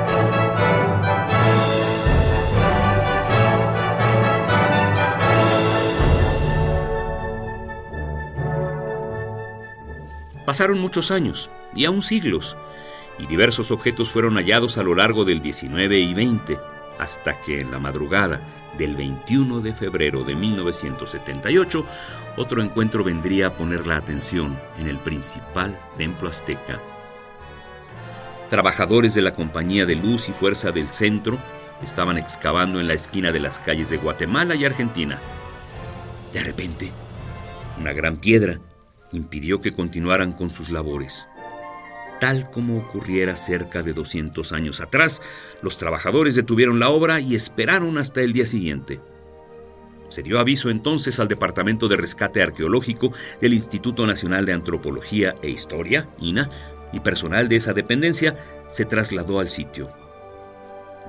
Pasaron 10.49 10.79
muchos 10.79 11.11
años, 11.11 11.47
y 11.75 11.85
aún 11.85 12.01
siglos, 12.01 12.57
y 13.19 13.27
diversos 13.27 13.69
objetos 13.69 14.09
fueron 14.09 14.33
hallados 14.33 14.79
a 14.79 14.83
lo 14.83 14.95
largo 14.95 15.23
del 15.23 15.43
19 15.43 15.99
y 15.99 16.11
20, 16.15 16.57
hasta 16.97 17.39
que 17.41 17.61
en 17.61 17.69
la 17.69 17.77
madrugada 17.77 18.41
del 18.75 18.95
21 18.95 19.59
de 19.59 19.73
febrero 19.75 20.23
de 20.23 20.33
1978, 20.33 21.85
otro 22.35 22.63
encuentro 22.63 23.03
vendría 23.03 23.45
a 23.45 23.53
poner 23.53 23.85
la 23.85 23.97
atención 23.97 24.59
en 24.79 24.87
el 24.87 24.97
principal 24.97 25.79
templo 25.97 26.29
azteca. 26.29 26.81
Trabajadores 28.49 29.13
de 29.13 29.21
la 29.21 29.35
Compañía 29.35 29.85
de 29.85 29.97
Luz 29.97 30.29
y 30.29 30.33
Fuerza 30.33 30.71
del 30.71 30.91
Centro 30.91 31.37
estaban 31.83 32.17
excavando 32.17 32.79
en 32.79 32.87
la 32.87 32.95
esquina 32.95 33.31
de 33.31 33.39
las 33.39 33.59
calles 33.59 33.91
de 33.91 33.97
Guatemala 33.97 34.55
y 34.55 34.65
Argentina. 34.65 35.19
De 36.33 36.43
repente, 36.43 36.91
una 37.79 37.93
gran 37.93 38.17
piedra 38.17 38.59
impidió 39.11 39.61
que 39.61 39.71
continuaran 39.71 40.31
con 40.31 40.49
sus 40.49 40.69
labores. 40.69 41.27
Tal 42.19 42.51
como 42.51 42.77
ocurriera 42.77 43.37
cerca 43.37 43.81
de 43.81 43.93
200 43.93 44.51
años 44.51 44.81
atrás, 44.81 45.21
los 45.61 45.77
trabajadores 45.77 46.35
detuvieron 46.35 46.79
la 46.79 46.89
obra 46.89 47.19
y 47.19 47.35
esperaron 47.35 47.97
hasta 47.97 48.21
el 48.21 48.33
día 48.33 48.45
siguiente. 48.45 48.99
Se 50.09 50.23
dio 50.23 50.39
aviso 50.39 50.69
entonces 50.69 51.19
al 51.19 51.27
Departamento 51.27 51.87
de 51.87 51.95
Rescate 51.95 52.41
Arqueológico 52.41 53.13
del 53.39 53.53
Instituto 53.53 54.05
Nacional 54.05 54.45
de 54.45 54.53
Antropología 54.53 55.35
e 55.41 55.49
Historia, 55.49 56.09
INA, 56.19 56.49
y 56.91 56.99
personal 56.99 57.47
de 57.47 57.57
esa 57.57 57.73
dependencia 57.73 58.35
se 58.69 58.85
trasladó 58.85 59.39
al 59.39 59.49
sitio. 59.49 59.91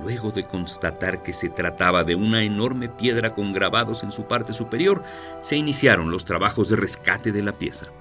Luego 0.01 0.31
de 0.31 0.43
constatar 0.43 1.21
que 1.21 1.31
se 1.31 1.49
trataba 1.49 2.03
de 2.03 2.15
una 2.15 2.43
enorme 2.43 2.89
piedra 2.89 3.35
con 3.35 3.53
grabados 3.53 4.01
en 4.01 4.11
su 4.11 4.23
parte 4.27 4.51
superior, 4.51 5.03
se 5.41 5.57
iniciaron 5.57 6.09
los 6.09 6.25
trabajos 6.25 6.69
de 6.69 6.75
rescate 6.75 7.31
de 7.31 7.43
la 7.43 7.53
pieza. 7.53 7.91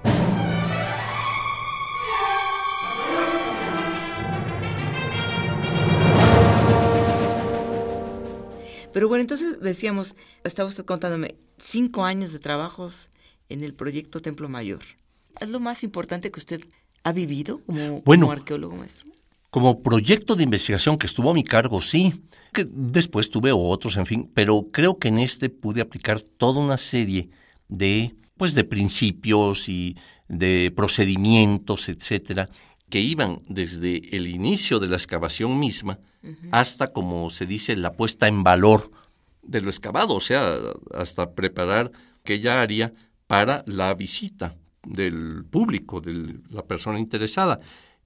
Pero 8.92 9.08
bueno, 9.08 9.20
entonces 9.20 9.60
decíamos, 9.60 10.16
estaba 10.42 10.68
usted 10.68 10.84
contándome, 10.84 11.36
cinco 11.58 12.04
años 12.04 12.32
de 12.32 12.38
trabajos 12.38 13.10
en 13.48 13.62
el 13.62 13.74
proyecto 13.74 14.20
Templo 14.20 14.48
Mayor. 14.48 14.80
¿Es 15.40 15.50
lo 15.50 15.60
más 15.60 15.84
importante 15.84 16.30
que 16.30 16.40
usted 16.40 16.62
ha 17.04 17.12
vivido 17.12 17.60
como, 17.66 18.02
como 18.02 18.32
arqueólogo 18.32 18.76
maestro? 18.76 19.19
Como 19.50 19.82
proyecto 19.82 20.36
de 20.36 20.44
investigación 20.44 20.96
que 20.96 21.06
estuvo 21.06 21.30
a 21.30 21.34
mi 21.34 21.44
cargo, 21.44 21.80
sí. 21.80 22.22
Que 22.52 22.66
después 22.68 23.30
tuve 23.30 23.52
otros, 23.52 23.96
en 23.96 24.06
fin, 24.06 24.30
pero 24.34 24.68
creo 24.72 24.98
que 24.98 25.08
en 25.08 25.18
este 25.18 25.50
pude 25.50 25.80
aplicar 25.80 26.20
toda 26.20 26.60
una 26.60 26.76
serie 26.76 27.30
de, 27.68 28.14
pues, 28.36 28.54
de 28.54 28.64
principios 28.64 29.68
y 29.68 29.96
de 30.28 30.72
procedimientos, 30.74 31.88
etcétera, 31.88 32.46
que 32.88 33.00
iban 33.00 33.40
desde 33.48 34.16
el 34.16 34.26
inicio 34.26 34.78
de 34.78 34.88
la 34.88 34.96
excavación 34.96 35.58
misma 35.58 36.00
hasta, 36.50 36.92
como 36.92 37.30
se 37.30 37.46
dice, 37.46 37.76
la 37.76 37.92
puesta 37.92 38.28
en 38.28 38.42
valor 38.42 38.90
de 39.42 39.60
lo 39.60 39.70
excavado, 39.70 40.14
o 40.14 40.20
sea, 40.20 40.54
hasta 40.92 41.32
preparar 41.32 41.90
aquella 42.20 42.60
área 42.60 42.92
para 43.26 43.64
la 43.66 43.94
visita 43.94 44.56
del 44.84 45.44
público, 45.48 46.00
de 46.00 46.40
la 46.50 46.64
persona 46.66 46.98
interesada. 46.98 47.60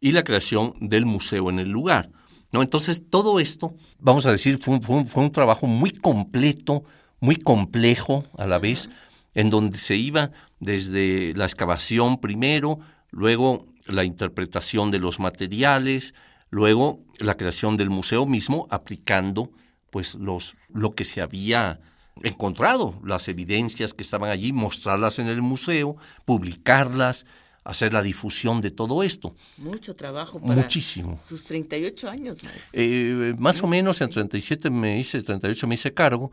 Y 0.04 0.12
la 0.12 0.22
creación 0.22 0.74
del 0.82 1.06
museo 1.06 1.48
en 1.48 1.58
el 1.58 1.70
lugar. 1.70 2.10
¿no? 2.52 2.60
Entonces, 2.60 3.04
todo 3.08 3.40
esto, 3.40 3.74
vamos 3.98 4.26
a 4.26 4.32
decir, 4.32 4.58
fue 4.60 4.78
un, 4.98 5.32
trabajo 5.32 5.66
muy 5.66 5.92
completo, 5.92 6.84
muy 7.20 7.36
complejo 7.36 8.26
a 8.36 8.46
la 8.46 8.58
vez, 8.58 8.90
en 9.32 9.48
donde 9.48 9.78
se 9.78 9.96
iba 9.96 10.30
desde 10.60 11.32
la 11.32 11.46
excavación 11.46 12.20
primero, 12.20 12.80
luego 13.12 13.64
la 13.86 14.04
interpretación 14.04 14.90
de 14.90 14.98
los 14.98 15.20
materiales, 15.20 16.14
luego 16.50 17.00
la 17.18 17.38
creación 17.38 17.78
del 17.78 17.88
museo 17.88 18.26
mismo, 18.26 18.66
aplicando 18.68 19.52
pues 19.88 20.16
los, 20.16 20.58
lo 20.74 20.94
que 20.94 21.06
se 21.06 21.22
había 21.22 21.80
encontrado, 22.22 23.00
las 23.02 23.28
evidencias 23.28 23.94
que 23.94 24.02
estaban 24.02 24.28
allí, 24.28 24.52
mostrarlas 24.52 25.18
en 25.18 25.28
el 25.28 25.40
museo, 25.40 25.96
publicarlas, 26.26 27.24
hacer 27.64 27.92
la 27.92 28.02
difusión 28.02 28.60
de 28.60 28.70
todo 28.70 29.02
esto. 29.02 29.34
Mucho 29.56 29.94
trabajo 29.94 30.40
para 30.40 30.62
Muchísimo. 30.62 31.18
sus 31.26 31.44
38 31.44 32.10
años. 32.10 32.44
Más, 32.44 32.70
eh, 32.72 33.34
más 33.38 33.62
o 33.62 33.66
menos 33.66 34.00
en 34.00 34.10
37 34.10 34.70
me 34.70 34.98
hice, 34.98 35.22
38 35.22 35.66
me 35.66 35.74
hice 35.74 35.94
cargo 35.94 36.30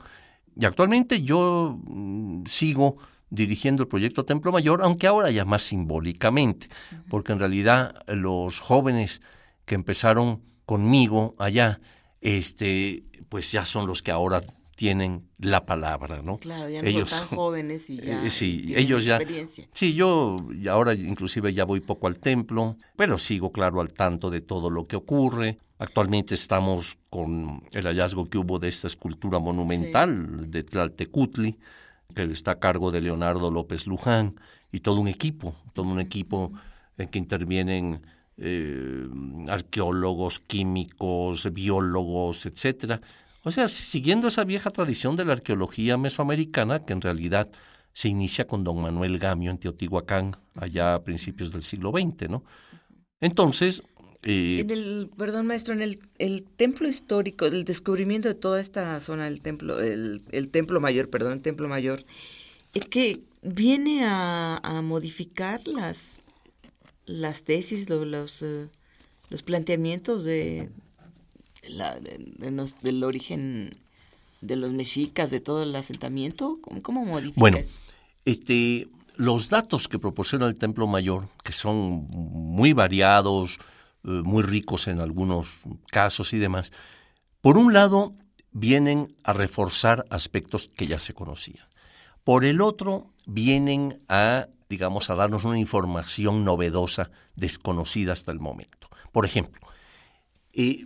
y 0.59 0.65
actualmente 0.65 1.21
yo 1.21 1.79
mm, 1.83 2.45
sigo 2.45 2.97
dirigiendo 3.29 3.83
el 3.83 3.87
proyecto 3.89 4.25
Templo 4.25 4.51
Mayor, 4.51 4.81
aunque 4.83 5.07
ahora 5.07 5.31
ya 5.31 5.45
más 5.45 5.61
simbólicamente, 5.61 6.67
porque 7.09 7.31
en 7.31 7.39
realidad 7.39 7.95
los 8.07 8.59
jóvenes 8.59 9.21
que 9.63 9.75
empezaron 9.75 10.41
conmigo 10.65 11.33
allá, 11.39 11.79
este, 12.19 13.05
pues 13.29 13.49
ya 13.53 13.63
son 13.65 13.87
los 13.87 14.01
que 14.01 14.11
ahora 14.11 14.43
tienen 14.81 15.29
la 15.37 15.63
palabra, 15.63 16.23
¿no? 16.23 16.37
Claro, 16.37 16.67
ya 16.67 16.81
no 16.81 16.87
ellos 16.87 17.11
son 17.11 17.27
tan 17.27 17.37
jóvenes 17.37 17.87
y 17.87 17.97
ya. 17.97 18.25
Eh, 18.25 18.31
sí, 18.31 18.73
ellos 18.75 19.05
ya. 19.05 19.19
Sí, 19.73 19.93
yo 19.93 20.37
ahora 20.71 20.95
inclusive 20.95 21.53
ya 21.53 21.65
voy 21.65 21.81
poco 21.81 22.07
al 22.07 22.17
templo, 22.17 22.77
pero 22.95 23.19
sigo 23.19 23.51
claro 23.51 23.79
al 23.79 23.93
tanto 23.93 24.31
de 24.31 24.41
todo 24.41 24.71
lo 24.71 24.87
que 24.87 24.95
ocurre. 24.95 25.59
Actualmente 25.77 26.33
estamos 26.33 26.97
con 27.11 27.61
el 27.73 27.85
hallazgo 27.85 28.27
que 28.27 28.39
hubo 28.39 28.57
de 28.57 28.69
esta 28.69 28.87
escultura 28.87 29.37
monumental 29.37 30.49
de 30.49 30.63
Tlaltecutli, 30.63 31.59
que 32.15 32.23
está 32.23 32.53
a 32.53 32.59
cargo 32.59 32.89
de 32.89 33.01
Leonardo 33.01 33.51
López 33.51 33.85
Luján 33.85 34.33
y 34.71 34.79
todo 34.79 34.99
un 34.99 35.09
equipo, 35.09 35.53
todo 35.73 35.85
un 35.85 35.99
equipo 35.99 36.53
en 36.97 37.07
que 37.07 37.19
intervienen 37.19 38.01
eh, 38.37 39.07
arqueólogos, 39.47 40.39
químicos, 40.39 41.53
biólogos, 41.53 42.47
etcétera, 42.47 42.99
o 43.43 43.51
sea, 43.51 43.67
siguiendo 43.67 44.27
esa 44.27 44.43
vieja 44.43 44.69
tradición 44.69 45.15
de 45.15 45.25
la 45.25 45.33
arqueología 45.33 45.97
mesoamericana, 45.97 46.83
que 46.83 46.93
en 46.93 47.01
realidad 47.01 47.49
se 47.93 48.09
inicia 48.09 48.47
con 48.47 48.63
don 48.63 48.81
Manuel 48.81 49.17
Gamio 49.19 49.51
en 49.51 49.57
Teotihuacán, 49.57 50.37
allá 50.55 50.95
a 50.95 51.03
principios 51.03 51.51
del 51.51 51.61
siglo 51.61 51.91
XX, 51.91 52.29
¿no? 52.29 52.43
Entonces... 53.19 53.81
Eh, 54.23 54.59
en 54.59 54.69
el, 54.69 55.09
perdón 55.17 55.47
maestro, 55.47 55.73
en 55.73 55.81
el, 55.81 55.99
el, 56.19 56.43
templo 56.43 56.87
histórico, 56.87 57.47
el 57.47 57.63
descubrimiento 57.63 58.27
de 58.27 58.35
toda 58.35 58.61
esta 58.61 58.99
zona 58.99 59.25
del 59.25 59.41
templo, 59.41 59.81
el, 59.81 60.21
el 60.31 60.49
templo 60.49 60.79
mayor, 60.79 61.09
perdón, 61.09 61.33
el 61.33 61.41
templo 61.41 61.67
mayor, 61.67 62.05
es 62.75 62.85
que 62.85 63.23
viene 63.41 64.05
a, 64.05 64.81
modificar 64.83 65.67
las, 65.67 66.11
las 67.05 67.43
tesis, 67.43 67.89
los, 67.89 68.41
eh, 68.41 68.69
los 69.29 69.43
planteamientos 69.43 70.23
de, 70.23 70.69
la, 71.69 71.99
del 71.99 73.03
origen 73.03 73.71
de 74.41 74.55
los 74.55 74.71
mexicas, 74.71 75.31
de 75.31 75.39
todo 75.39 75.63
el 75.63 75.75
asentamiento? 75.75 76.59
¿Cómo, 76.61 76.81
cómo? 76.81 77.05
Bueno, 77.35 77.57
este, 78.25 78.87
los 79.15 79.49
datos 79.49 79.87
que 79.87 79.99
proporciona 79.99 80.47
el 80.47 80.55
Templo 80.55 80.87
Mayor, 80.87 81.27
que 81.43 81.53
son 81.53 82.07
muy 82.11 82.73
variados, 82.73 83.59
eh, 84.03 84.09
muy 84.09 84.43
ricos 84.43 84.87
en 84.87 84.99
algunos 84.99 85.59
casos 85.91 86.33
y 86.33 86.39
demás, 86.39 86.71
por 87.41 87.57
un 87.57 87.73
lado 87.73 88.13
vienen 88.51 89.15
a 89.23 89.33
reforzar 89.33 90.05
aspectos 90.09 90.67
que 90.67 90.87
ya 90.87 90.99
se 90.99 91.13
conocían. 91.13 91.65
Por 92.23 92.45
el 92.45 92.61
otro, 92.61 93.07
vienen 93.25 94.01
a, 94.09 94.47
digamos, 94.69 95.09
a 95.09 95.15
darnos 95.15 95.45
una 95.45 95.57
información 95.57 96.43
novedosa, 96.43 97.09
desconocida 97.35 98.13
hasta 98.13 98.31
el 98.31 98.39
momento. 98.39 98.89
Por 99.11 99.25
ejemplo, 99.25 99.61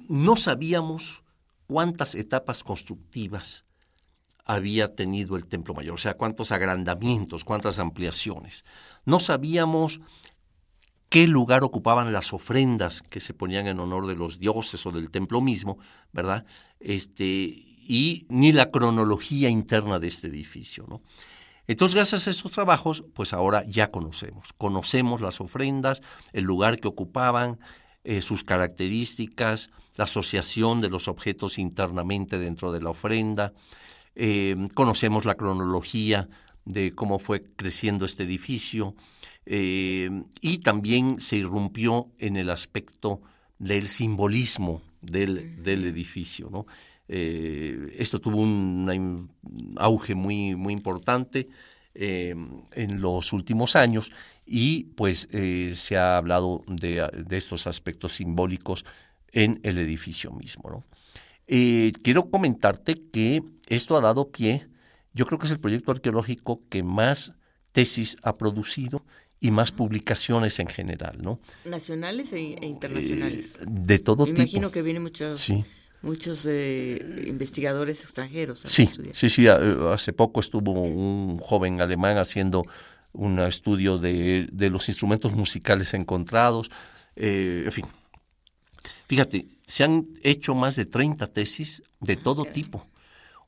no 0.07 0.35
sabíamos 0.35 1.23
cuántas 1.67 2.15
etapas 2.15 2.63
constructivas 2.63 3.65
había 4.45 4.95
tenido 4.95 5.35
el 5.35 5.47
Templo 5.47 5.73
Mayor, 5.73 5.95
o 5.95 5.97
sea, 5.97 6.15
cuántos 6.15 6.51
agrandamientos, 6.51 7.43
cuántas 7.43 7.79
ampliaciones. 7.79 8.63
No 9.03 9.19
sabíamos 9.19 10.01
qué 11.09 11.27
lugar 11.27 11.63
ocupaban 11.63 12.13
las 12.13 12.31
ofrendas 12.31 13.01
que 13.01 13.19
se 13.19 13.33
ponían 13.33 13.67
en 13.67 13.79
honor 13.79 14.05
de 14.05 14.15
los 14.15 14.39
dioses 14.39 14.85
o 14.85 14.91
del 14.91 15.09
templo 15.09 15.41
mismo, 15.41 15.79
¿verdad? 16.13 16.45
Este, 16.79 17.25
y 17.25 18.27
ni 18.29 18.51
la 18.51 18.69
cronología 18.69 19.49
interna 19.49 19.99
de 19.99 20.07
este 20.07 20.27
edificio, 20.27 20.85
¿no? 20.87 21.01
Entonces, 21.67 21.95
gracias 21.95 22.27
a 22.27 22.29
estos 22.29 22.51
trabajos, 22.51 23.03
pues 23.13 23.33
ahora 23.33 23.63
ya 23.65 23.89
conocemos. 23.89 24.53
Conocemos 24.53 25.21
las 25.21 25.41
ofrendas, 25.41 26.03
el 26.31 26.43
lugar 26.43 26.79
que 26.79 26.87
ocupaban, 26.87 27.59
eh, 28.05 28.21
sus 28.21 28.43
características, 28.43 29.71
la 29.95 30.03
asociación 30.03 30.79
de 30.79 30.89
los 30.89 31.07
objetos 31.07 31.57
internamente 31.57 32.37
dentro 32.37 32.71
de 32.71 32.79
la 32.79 32.91
ofrenda. 32.91 33.51
Eh, 34.15 34.55
conocemos 34.75 35.25
la 35.25 35.33
cronología 35.33 36.29
de 36.65 36.93
cómo 36.93 37.17
fue 37.17 37.43
creciendo 37.55 38.05
este 38.05 38.21
edificio 38.23 38.95
eh, 39.47 40.09
y 40.39 40.59
también 40.59 41.19
se 41.19 41.37
irrumpió 41.37 42.11
en 42.19 42.37
el 42.37 42.51
aspecto 42.51 43.21
del 43.57 43.87
simbolismo 43.87 44.83
del, 45.01 45.63
del 45.63 45.85
edificio. 45.85 46.49
¿no? 46.51 46.67
esto 47.07 48.19
tuvo 48.19 48.37
un, 48.37 49.29
auge 49.77 50.15
muy, 50.15 50.55
muy 50.55 50.73
importante 50.73 51.47
en 51.95 53.01
los 53.01 53.31
últimos 53.33 53.75
años 53.75 54.11
y 54.45 54.83
pues 54.95 55.27
eh, 55.31 55.71
se 55.75 55.97
ha 55.97 56.17
hablado 56.17 56.63
de, 56.67 57.07
estos 57.31 57.67
aspectos 57.67 58.13
simbólicos 58.13 58.85
en 59.31 59.59
el 59.63 59.77
edificio 59.77 60.31
mismo. 60.31 60.83
Eh, 61.47 61.93
quiero 62.03 62.29
comentarte 62.29 62.95
que 62.95 63.43
esto 63.67 63.97
ha 63.97 64.01
dado 64.01 64.31
pie, 64.31 64.67
yo 65.13 65.25
creo 65.25 65.39
que 65.39 65.45
es 65.45 65.51
el 65.51 65.59
proyecto 65.59 65.91
arqueológico 65.91 66.61
que 66.69 66.83
más 66.83 67.33
tesis 67.71 68.17
ha 68.23 68.33
producido 68.33 69.05
y 69.39 69.51
más 69.51 69.71
publicaciones 69.71 70.59
en 70.59 70.67
general, 70.67 71.17
¿no? 71.21 71.39
Nacionales 71.65 72.31
e, 72.33 72.53
e 72.53 72.65
internacionales. 72.65 73.55
Eh, 73.59 73.65
de 73.67 73.99
todo 73.99 74.25
tipo. 74.25 74.41
Imagino 74.41 74.71
que 74.71 74.81
vienen 74.81 75.03
muchos, 75.03 75.51
muchos 76.01 76.45
investigadores 76.45 78.01
extranjeros. 78.01 78.59
sí, 78.65 78.89
sí, 79.13 79.29
sí. 79.29 79.47
Hace 79.47 80.13
poco 80.13 80.39
estuvo 80.39 80.71
un 80.71 81.39
joven 81.39 81.81
alemán 81.81 82.17
haciendo 82.17 82.65
un 83.15 83.39
estudio 83.39 83.97
de, 83.97 84.47
los 84.69 84.87
instrumentos 84.89 85.33
musicales 85.33 85.93
encontrados, 85.93 86.69
eh, 87.15 87.63
en 87.65 87.71
fin. 87.71 87.85
Fíjate, 89.07 89.47
se 89.65 89.83
han 89.83 90.07
hecho 90.21 90.55
más 90.55 90.75
de 90.75 90.85
30 90.85 91.27
tesis 91.27 91.83
de 91.99 92.15
todo 92.15 92.45
tipo. 92.45 92.85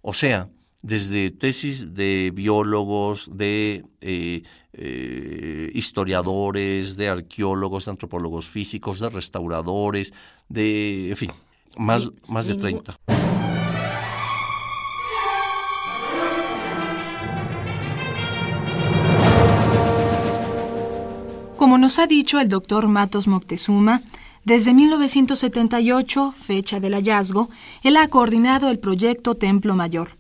O 0.02 0.14
sea, 0.14 0.50
desde 0.82 1.32
tesis 1.32 1.96
de 1.96 2.32
biólogos, 2.34 3.30
de 3.36 3.84
eh, 4.02 4.44
eh, 4.74 5.72
historiadores, 5.74 6.96
de 6.96 7.10
arqueólogos, 7.10 7.86
de 7.86 7.92
antropólogos 7.92 8.48
físicos, 8.48 9.00
de 9.00 9.10
restauradores, 9.10 10.14
de, 10.48 11.10
en 11.10 11.18
fin, 11.18 11.32
más, 11.78 12.10
más 12.28 12.48
de 12.48 12.56
30. 12.56 12.98
Como 21.58 21.78
nos 21.78 22.00
ha 22.00 22.08
dicho 22.08 22.40
el 22.40 22.50
doctor 22.50 22.88
Matos 22.88 23.28
Moctezuma, 23.28 24.02
desde 24.46 24.74
1978, 24.74 26.34
fecha 26.38 26.80
del 26.80 26.94
hallazgo, 26.94 27.50
él 27.84 27.98
ha 27.98 28.08
coordinado 28.08 28.70
el 28.70 28.80
proyecto 28.80 29.36
Templo 29.36 29.76
Mayor. 29.76 30.12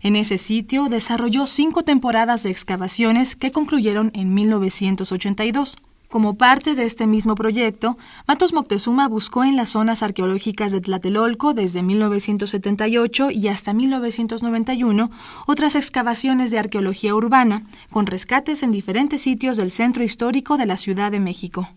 En 0.00 0.16
ese 0.16 0.38
sitio 0.38 0.88
desarrolló 0.88 1.46
cinco 1.46 1.82
temporadas 1.82 2.42
de 2.42 2.50
excavaciones 2.50 3.36
que 3.36 3.52
concluyeron 3.52 4.10
en 4.14 4.34
1982. 4.34 5.76
Como 6.16 6.38
parte 6.38 6.74
de 6.74 6.84
este 6.84 7.06
mismo 7.06 7.34
proyecto, 7.34 7.98
Matos 8.26 8.54
Moctezuma 8.54 9.06
buscó 9.06 9.44
en 9.44 9.54
las 9.54 9.68
zonas 9.68 10.02
arqueológicas 10.02 10.72
de 10.72 10.80
Tlatelolco 10.80 11.52
desde 11.52 11.82
1978 11.82 13.30
y 13.32 13.48
hasta 13.48 13.74
1991 13.74 15.10
otras 15.46 15.74
excavaciones 15.74 16.50
de 16.50 16.58
arqueología 16.58 17.14
urbana, 17.14 17.64
con 17.90 18.06
rescates 18.06 18.62
en 18.62 18.72
diferentes 18.72 19.20
sitios 19.20 19.58
del 19.58 19.70
centro 19.70 20.04
histórico 20.04 20.56
de 20.56 20.64
la 20.64 20.78
Ciudad 20.78 21.12
de 21.12 21.20
México. 21.20 21.68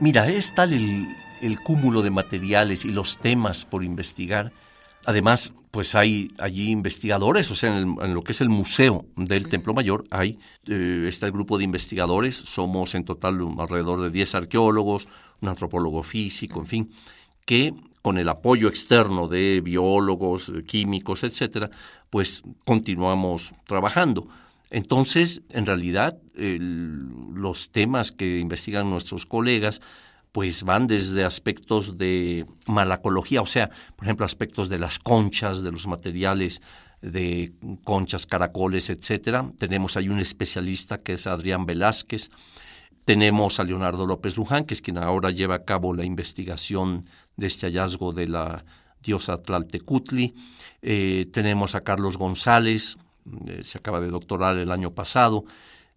Mira, 0.00 0.28
es 0.28 0.54
tal 0.54 0.72
el, 0.72 1.06
el 1.42 1.58
cúmulo 1.60 2.02
de 2.02 2.10
materiales 2.10 2.84
y 2.84 2.92
los 2.92 3.18
temas 3.18 3.64
por 3.64 3.84
investigar, 3.84 4.52
Además, 5.06 5.52
pues 5.70 5.94
hay 5.94 6.32
allí 6.38 6.70
investigadores, 6.70 7.48
o 7.52 7.54
sea, 7.54 7.78
en, 7.78 7.96
lo 8.12 8.22
que 8.22 8.32
es 8.32 8.40
el 8.40 8.48
Museo 8.48 9.06
del 9.14 9.48
Templo 9.48 9.72
Mayor, 9.72 10.04
hay, 10.10 10.36
eh, 10.66 11.04
está 11.06 11.26
el 11.26 11.32
grupo 11.32 11.58
de 11.58 11.64
investigadores, 11.64 12.34
somos 12.34 12.96
en 12.96 13.04
total 13.04 13.38
alrededor 13.56 14.02
de 14.02 14.10
10 14.10 14.34
arqueólogos, 14.34 15.06
un 15.40 15.48
antropólogo 15.48 16.02
físico, 16.02 16.58
en 16.58 16.66
fin, 16.66 16.90
que 17.44 17.72
con 18.02 18.18
el 18.18 18.28
apoyo 18.28 18.68
externo 18.68 19.28
de 19.28 19.60
biólogos, 19.60 20.52
químicos, 20.66 21.22
etcétera, 21.22 21.70
pues 22.10 22.42
continuamos 22.64 23.54
trabajando. 23.64 24.26
Entonces, 24.70 25.42
en 25.50 25.66
realidad, 25.66 26.18
los 26.34 27.70
temas 27.70 28.10
que 28.10 28.40
investigan 28.40 28.90
nuestros 28.90 29.24
colegas 29.24 29.80
pues 30.36 30.64
van 30.64 30.86
desde 30.86 31.24
aspectos 31.24 31.96
de 31.96 32.44
malacología, 32.66 33.40
o 33.40 33.46
sea, 33.46 33.70
por 33.96 34.04
ejemplo, 34.04 34.26
aspectos 34.26 34.68
de 34.68 34.78
las 34.78 34.98
conchas, 34.98 35.62
de 35.62 35.72
los 35.72 35.86
materiales 35.86 36.60
de 37.00 37.54
conchas, 37.84 38.26
caracoles, 38.26 38.90
etcétera. 38.90 39.50
Tenemos 39.56 39.96
ahí 39.96 40.10
un 40.10 40.18
especialista 40.18 40.98
que 40.98 41.14
es 41.14 41.26
Adrián 41.26 41.64
Velázquez. 41.64 42.28
Tenemos 43.06 43.60
a 43.60 43.64
Leonardo 43.64 44.06
López 44.06 44.36
Luján, 44.36 44.64
que 44.64 44.74
es 44.74 44.82
quien 44.82 44.98
ahora 44.98 45.30
lleva 45.30 45.54
a 45.54 45.64
cabo 45.64 45.94
la 45.94 46.04
investigación 46.04 47.06
de 47.38 47.46
este 47.46 47.68
hallazgo 47.68 48.12
de 48.12 48.28
la 48.28 48.62
diosa 49.02 49.38
Tlaltecutli. 49.38 50.34
Eh, 50.82 51.30
tenemos 51.32 51.74
a 51.74 51.80
Carlos 51.80 52.18
González, 52.18 52.98
eh, 53.46 53.60
se 53.62 53.78
acaba 53.78 54.02
de 54.02 54.08
doctorar 54.08 54.58
el 54.58 54.70
año 54.70 54.90
pasado, 54.90 55.44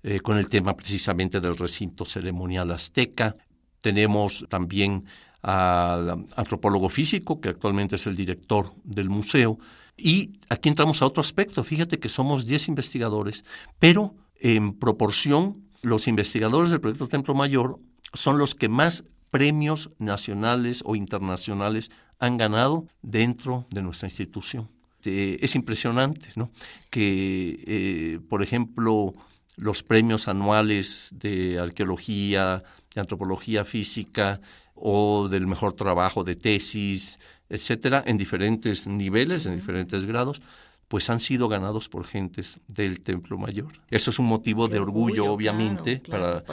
eh, 0.01 0.21
con 0.21 0.37
el 0.37 0.47
tema 0.47 0.77
precisamente 0.77 1.41
del 1.41 1.57
recinto 1.57 2.05
ceremonial 2.05 2.71
azteca. 2.71 3.35
Tenemos 3.81 4.45
también 4.49 5.05
al 5.41 6.25
antropólogo 6.35 6.89
físico, 6.89 7.39
que 7.39 7.49
actualmente 7.49 7.95
es 7.95 8.07
el 8.07 8.15
director 8.15 8.73
del 8.83 9.09
museo. 9.09 9.57
Y 9.97 10.39
aquí 10.49 10.69
entramos 10.69 11.01
a 11.01 11.05
otro 11.05 11.21
aspecto. 11.21 11.63
Fíjate 11.63 11.99
que 11.99 12.09
somos 12.09 12.45
10 12.45 12.69
investigadores, 12.69 13.45
pero 13.79 14.15
en 14.39 14.73
proporción, 14.73 15.63
los 15.81 16.07
investigadores 16.07 16.71
del 16.71 16.81
proyecto 16.81 17.07
Templo 17.07 17.33
Mayor 17.33 17.79
son 18.13 18.37
los 18.37 18.55
que 18.55 18.69
más 18.69 19.05
premios 19.31 19.91
nacionales 19.99 20.81
o 20.85 20.95
internacionales 20.95 21.91
han 22.19 22.37
ganado 22.37 22.87
dentro 23.01 23.65
de 23.69 23.81
nuestra 23.81 24.07
institución. 24.07 24.69
es 25.01 25.55
impresionante, 25.55 26.27
¿no? 26.35 26.51
Que, 26.89 27.63
eh, 27.65 28.19
por 28.27 28.43
ejemplo, 28.43 29.15
los 29.55 29.81
premios 29.81 30.27
anuales 30.27 31.13
de 31.15 31.57
arqueología, 31.57 32.63
de 32.99 33.01
antropología 33.01 33.65
física 33.65 34.41
o 34.75 35.27
del 35.29 35.47
mejor 35.47 35.73
trabajo 35.73 36.23
de 36.23 36.35
tesis, 36.35 37.19
etcétera, 37.49 38.03
en 38.05 38.17
diferentes 38.17 38.87
niveles, 38.87 39.45
en 39.45 39.55
diferentes 39.55 40.05
grados, 40.05 40.41
pues 40.87 41.09
han 41.09 41.19
sido 41.19 41.47
ganados 41.47 41.87
por 41.87 42.05
gentes 42.05 42.61
del 42.67 43.01
Templo 43.01 43.37
Mayor. 43.37 43.73
Eso 43.89 44.09
es 44.09 44.19
un 44.19 44.25
motivo 44.25 44.67
de 44.67 44.79
orgullo, 44.79 45.31
obviamente, 45.31 46.01
para, 46.09 46.43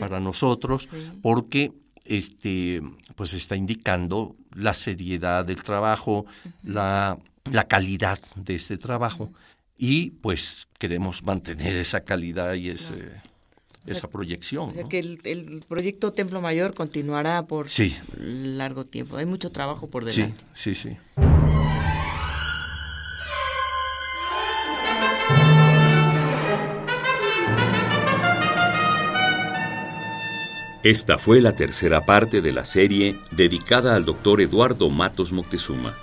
para, 0.00 0.20
nosotros, 0.20 0.88
porque 1.22 1.72
este, 2.04 2.82
pues 3.14 3.32
está 3.34 3.56
indicando 3.56 4.36
la 4.52 4.74
seriedad 4.74 5.44
del 5.44 5.62
trabajo, 5.62 6.26
la, 6.64 7.18
la 7.50 7.68
calidad 7.68 8.18
de 8.34 8.56
este 8.56 8.78
trabajo, 8.78 9.32
y 9.78 10.10
pues 10.10 10.68
queremos 10.78 11.22
mantener 11.22 11.76
esa 11.76 12.00
calidad 12.00 12.54
y 12.54 12.70
ese 12.70 13.12
esa 13.86 14.08
proyección. 14.08 14.70
O 14.70 14.74
sea 14.74 14.84
que 14.84 14.98
el, 14.98 15.62
proyecto 15.68 16.12
Templo 16.12 16.40
Mayor 16.40 16.74
continuará 16.74 17.46
por 17.46 17.68
sí. 17.68 17.94
largo 18.18 18.84
tiempo. 18.84 19.16
Hay 19.16 19.26
mucho 19.26 19.50
trabajo 19.50 19.88
por 19.88 20.04
delante. 20.04 20.44
Sí, 20.52 20.74
sí, 20.74 20.90
sí. 20.90 20.96
Esta 30.84 31.16
fue 31.16 31.40
la 31.40 31.56
tercera 31.56 32.04
parte 32.04 32.42
de 32.42 32.52
la 32.52 32.66
serie 32.66 33.16
dedicada 33.30 33.94
al 33.94 34.04
doctor 34.04 34.42
Eduardo 34.42 34.90
Matos 34.90 35.32
Moctezuma. 35.32 35.96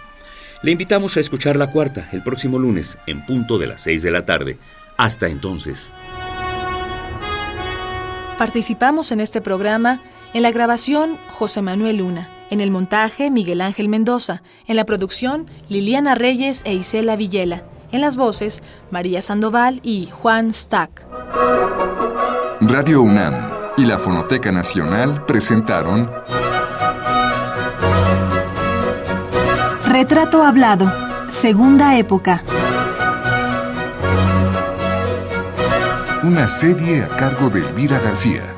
Le 0.63 0.71
invitamos 0.71 1.17
a 1.17 1.19
escuchar 1.19 1.55
la 1.55 1.69
cuarta 1.69 2.09
el 2.11 2.23
próximo 2.23 2.57
lunes 2.57 2.97
en 3.05 3.23
punto 3.23 3.59
de 3.59 3.67
las 3.67 3.83
6 3.83 4.01
de 4.01 4.11
la 4.11 4.25
tarde. 4.25 4.57
Hasta 4.97 5.27
entonces. 5.27 5.91
Participamos 8.41 9.11
en 9.11 9.19
este 9.19 9.39
programa 9.39 10.01
en 10.33 10.41
la 10.41 10.49
grabación 10.49 11.19
José 11.29 11.61
Manuel 11.61 11.97
Luna, 11.97 12.27
en 12.49 12.59
el 12.59 12.71
montaje 12.71 13.29
Miguel 13.29 13.61
Ángel 13.61 13.87
Mendoza, 13.87 14.41
en 14.65 14.77
la 14.77 14.83
producción 14.83 15.45
Liliana 15.69 16.15
Reyes 16.15 16.63
e 16.65 16.73
Isela 16.73 17.15
Villela, 17.15 17.63
en 17.91 18.01
las 18.01 18.17
voces 18.17 18.63
María 18.89 19.21
Sandoval 19.21 19.79
y 19.83 20.09
Juan 20.11 20.51
Stack. 20.51 21.05
Radio 22.61 23.03
UNAM 23.03 23.51
y 23.77 23.85
la 23.85 23.99
Fonoteca 23.99 24.51
Nacional 24.51 25.23
presentaron 25.27 26.09
Retrato 29.85 30.41
Hablado, 30.41 30.91
Segunda 31.29 31.95
Época. 31.99 32.43
Una 36.23 36.47
serie 36.47 37.01
a 37.03 37.07
cargo 37.07 37.49
de 37.49 37.61
Elvira 37.61 37.97
García. 37.97 38.50